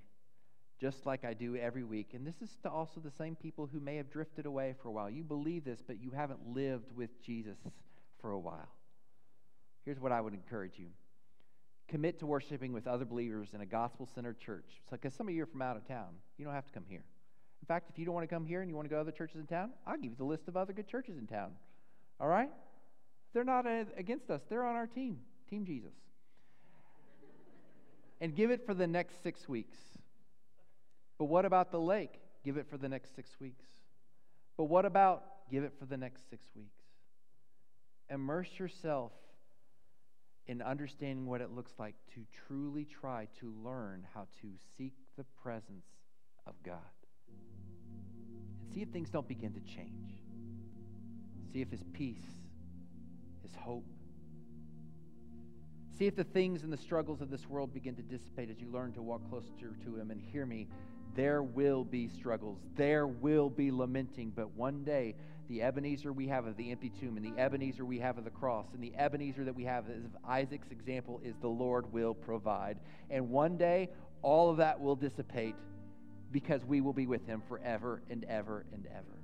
just 0.80 1.06
like 1.06 1.26
I 1.26 1.34
do 1.34 1.56
every 1.56 1.84
week. 1.84 2.12
And 2.14 2.26
this 2.26 2.42
is 2.42 2.58
to 2.64 2.70
also 2.70 3.00
the 3.00 3.12
same 3.12 3.36
people 3.36 3.70
who 3.72 3.80
may 3.80 3.98
have 3.98 4.10
drifted 4.10 4.46
away 4.46 4.76
for 4.82 4.88
a 4.88 4.92
while. 4.92 5.10
You 5.10 5.24
believe 5.24 5.66
this, 5.66 5.82
but 5.86 6.02
you 6.02 6.12
haven't 6.12 6.40
lived 6.54 6.96
with 6.96 7.22
Jesus 7.22 7.58
for 8.22 8.32
a 8.32 8.40
while. 8.40 8.70
Here's 9.86 10.00
what 10.00 10.12
I 10.12 10.22
would 10.22 10.34
encourage 10.34 10.78
you 10.78 10.88
commit 11.88 12.20
to 12.20 12.26
worshiping 12.28 12.72
with 12.72 12.86
other 12.86 13.04
believers 13.04 13.50
in 13.54 13.62
a 13.62 13.66
gospel 13.66 14.08
centered 14.14 14.40
church. 14.40 14.82
So, 14.90 14.96
because 14.96 15.14
some 15.16 15.28
of 15.28 15.34
you 15.34 15.42
are 15.42 15.48
from 15.48 15.64
out 15.64 15.76
of 15.76 15.88
town, 15.88 16.10
you 16.38 16.46
don't 16.46 16.54
have 16.54 16.68
to 16.68 16.72
come 16.72 16.84
here. 16.88 17.04
In 17.62 17.66
fact, 17.66 17.90
if 17.90 17.98
you 17.98 18.06
don't 18.06 18.14
want 18.14 18.30
to 18.30 18.34
come 18.34 18.46
here 18.46 18.62
and 18.62 18.70
you 18.70 18.76
want 18.76 18.86
to 18.86 18.90
go 18.90 18.98
to 18.98 19.02
other 19.02 19.12
churches 19.12 19.38
in 19.38 19.48
town, 19.48 19.72
I'll 19.88 19.96
give 19.96 20.12
you 20.12 20.16
the 20.18 20.24
list 20.24 20.48
of 20.48 20.56
other 20.56 20.72
good 20.72 20.88
churches 20.88 21.18
in 21.18 21.26
town. 21.26 21.52
All 22.20 22.28
right? 22.28 22.50
They're 23.34 23.44
not 23.44 23.66
against 23.98 24.30
us, 24.30 24.42
they're 24.50 24.64
on 24.64 24.76
our 24.76 24.88
team, 24.88 25.20
Team 25.50 25.66
Jesus. 25.66 25.94
And 28.22 28.36
give 28.36 28.52
it 28.52 28.66
for 28.66 28.74
the 28.74 28.88
next 28.88 29.24
six 29.24 29.48
weeks. 29.48 29.78
But 31.20 31.26
what 31.26 31.46
about 31.46 31.72
the 31.72 31.80
lake? 31.80 32.20
Give 32.44 32.58
it 32.58 32.66
for 32.70 32.78
the 32.78 32.90
next 32.90 33.16
six 33.16 33.30
weeks. 33.40 33.66
But 34.58 34.64
what 34.64 34.86
about 34.86 35.24
give 35.52 35.64
it 35.64 35.74
for 35.78 35.86
the 35.86 35.98
next 35.98 36.30
six 36.30 36.48
weeks? 36.56 36.82
Immerse 38.10 38.50
yourself 38.58 39.12
in 40.48 40.62
understanding 40.64 41.28
what 41.28 41.42
it 41.42 41.52
looks 41.52 41.74
like 41.78 41.94
to 42.16 42.22
truly 42.48 42.86
try 42.86 43.28
to 43.40 43.54
learn 43.64 44.08
how 44.16 44.28
to 44.42 44.48
seek 44.78 44.94
the 45.18 45.26
presence 45.44 45.86
of 46.48 46.54
God. 46.64 46.78
And 47.28 48.74
see 48.74 48.82
if 48.82 48.90
things 48.90 49.10
don't 49.10 49.28
begin 49.28 49.54
to 49.54 49.60
change. 49.60 50.14
See 51.54 51.62
if 51.62 51.70
His 51.70 51.84
peace, 51.94 52.26
His 53.44 53.54
hope, 53.56 53.86
see 55.98 56.08
if 56.08 56.16
the 56.16 56.24
things 56.24 56.64
and 56.64 56.74
the 56.74 56.78
struggles 56.78 57.22
of 57.22 57.30
this 57.30 57.48
world 57.48 57.74
begin 57.74 57.96
to 57.96 58.02
dissipate 58.02 58.50
as 58.50 58.60
you 58.60 58.68
learn 58.72 58.94
to 58.94 59.02
walk 59.02 59.30
closer 59.30 59.52
to 59.84 59.96
Him. 59.96 60.10
And 60.10 60.20
hear 60.20 60.46
me, 60.46 60.68
there 61.20 61.44
will 61.44 61.84
be 61.84 62.08
struggles, 62.08 62.60
there 62.78 63.06
will 63.06 63.50
be 63.50 63.72
lamenting, 63.72 64.32
but 64.34 64.56
one 64.56 64.86
day 64.86 65.16
the 65.50 65.62
Ebenezer 65.62 66.14
we 66.14 66.28
have 66.28 66.46
of 66.46 66.56
the 66.56 66.72
empty 66.72 66.90
tomb, 66.90 67.18
and 67.18 67.26
the 67.26 67.38
Ebenezer 67.42 67.84
we 67.84 68.00
have 68.00 68.18
of 68.18 68.24
the 68.24 68.30
cross, 68.30 68.68
and 68.74 68.82
the 68.82 68.94
Ebenezer 68.96 69.44
that 69.44 69.54
we 69.54 69.66
have 69.66 69.90
of 69.90 70.16
Isaac's 70.26 70.70
example 70.72 71.20
is 71.22 71.36
the 71.42 71.48
Lord 71.48 71.92
will 71.92 72.14
provide. 72.14 72.80
And 73.10 73.30
one 73.30 73.58
day, 73.58 73.90
all 74.22 74.50
of 74.50 74.58
that 74.58 74.80
will 74.80 74.96
dissipate 74.96 75.56
because 76.32 76.64
we 76.64 76.80
will 76.80 76.94
be 76.94 77.06
with 77.06 77.26
him 77.26 77.42
forever 77.50 78.02
and 78.10 78.24
ever 78.26 78.66
and 78.72 78.86
ever. 78.86 79.20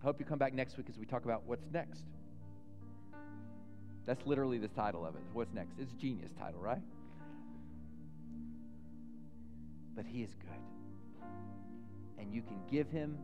I 0.00 0.04
hope 0.06 0.20
you 0.20 0.24
come 0.24 0.38
back 0.38 0.54
next 0.54 0.78
week 0.78 0.86
as 0.88 0.96
we 0.96 1.04
talk 1.04 1.24
about 1.24 1.42
what's 1.44 1.66
next. 1.70 2.04
That's 4.06 4.24
literally 4.24 4.56
the 4.56 4.68
title 4.68 5.04
of 5.04 5.16
it. 5.16 5.22
What's 5.34 5.52
next? 5.52 5.74
It's 5.78 5.92
genius 5.94 6.30
title, 6.38 6.60
right? 6.60 6.80
But 9.94 10.06
he 10.06 10.22
is 10.22 10.30
good. 10.40 10.77
And 12.18 12.32
you 12.32 12.42
can 12.42 12.58
give 12.70 12.90
him 12.90 13.18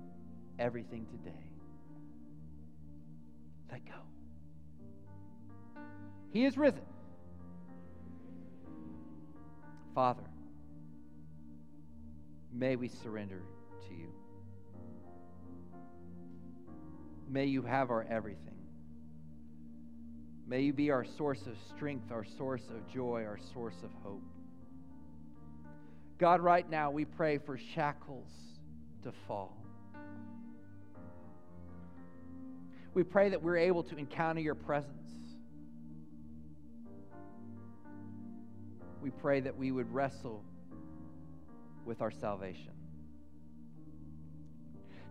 everything 0.58 1.06
today. 1.06 1.44
Let 3.70 3.84
go. 3.84 5.80
He 6.32 6.44
is 6.44 6.56
risen. 6.56 6.82
Father, 9.94 10.24
may 12.52 12.76
we 12.76 12.88
surrender 12.88 13.42
to 13.88 13.94
you. 13.94 14.08
May 17.28 17.46
you 17.46 17.62
have 17.62 17.90
our 17.90 18.06
everything. 18.08 18.54
May 20.46 20.60
you 20.60 20.72
be 20.72 20.90
our 20.90 21.04
source 21.04 21.46
of 21.46 21.56
strength, 21.74 22.12
our 22.12 22.24
source 22.24 22.64
of 22.70 22.92
joy, 22.92 23.24
our 23.24 23.38
source 23.52 23.76
of 23.82 23.90
hope. 24.02 24.22
God, 26.18 26.40
right 26.40 26.68
now 26.68 26.90
we 26.90 27.04
pray 27.04 27.38
for 27.38 27.56
shackles 27.56 28.30
to 29.04 29.12
fall. 29.26 29.56
We 32.94 33.02
pray 33.02 33.28
that 33.28 33.42
we're 33.42 33.56
able 33.56 33.82
to 33.84 33.96
encounter 33.96 34.40
your 34.40 34.54
presence. 34.54 35.12
We 39.02 39.10
pray 39.10 39.40
that 39.40 39.56
we 39.56 39.72
would 39.72 39.92
wrestle 39.92 40.42
with 41.84 42.00
our 42.00 42.10
salvation. 42.10 42.72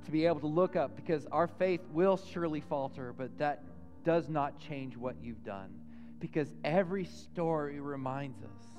To 0.06 0.12
be 0.12 0.26
able 0.26 0.40
to 0.42 0.48
look 0.48 0.76
up, 0.76 0.96
because 0.96 1.26
our 1.32 1.48
faith 1.48 1.82
will 1.92 2.18
surely 2.18 2.62
falter, 2.62 3.14
but 3.16 3.38
that 3.38 3.64
does 4.04 4.28
not 4.30 4.60
change 4.60 4.98
what 4.98 5.16
you've 5.22 5.44
done. 5.44 5.70
Because 6.20 6.52
every 6.64 7.06
story 7.06 7.80
reminds 7.80 8.42
us 8.44 8.73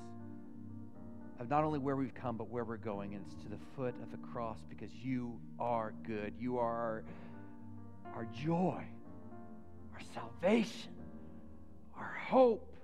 of 1.39 1.49
not 1.49 1.63
only 1.63 1.79
where 1.79 1.95
we've 1.95 2.13
come, 2.13 2.37
but 2.37 2.49
where 2.49 2.63
we're 2.63 2.77
going. 2.77 3.13
And 3.13 3.25
it's 3.25 3.43
to 3.43 3.49
the 3.49 3.59
foot 3.75 3.93
of 4.01 4.11
the 4.11 4.17
cross 4.27 4.57
because 4.69 4.93
you 4.93 5.39
are 5.59 5.93
good. 6.05 6.33
You 6.39 6.57
are 6.57 7.03
our, 8.13 8.25
joy, 8.25 8.83
our 9.93 10.01
salvation, 10.13 10.93
our 11.97 12.17
hope, 12.27 12.75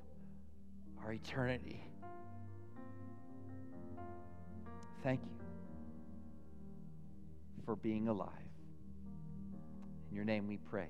our 1.04 1.14
eternity. 1.14 1.84
Thank 5.04 5.22
you 5.24 5.32
for 7.66 7.76
being 7.76 8.08
alive. 8.08 8.28
In 10.10 10.16
your 10.16 10.26
name 10.26 10.48
we 10.48 10.58
pray. 10.58 10.90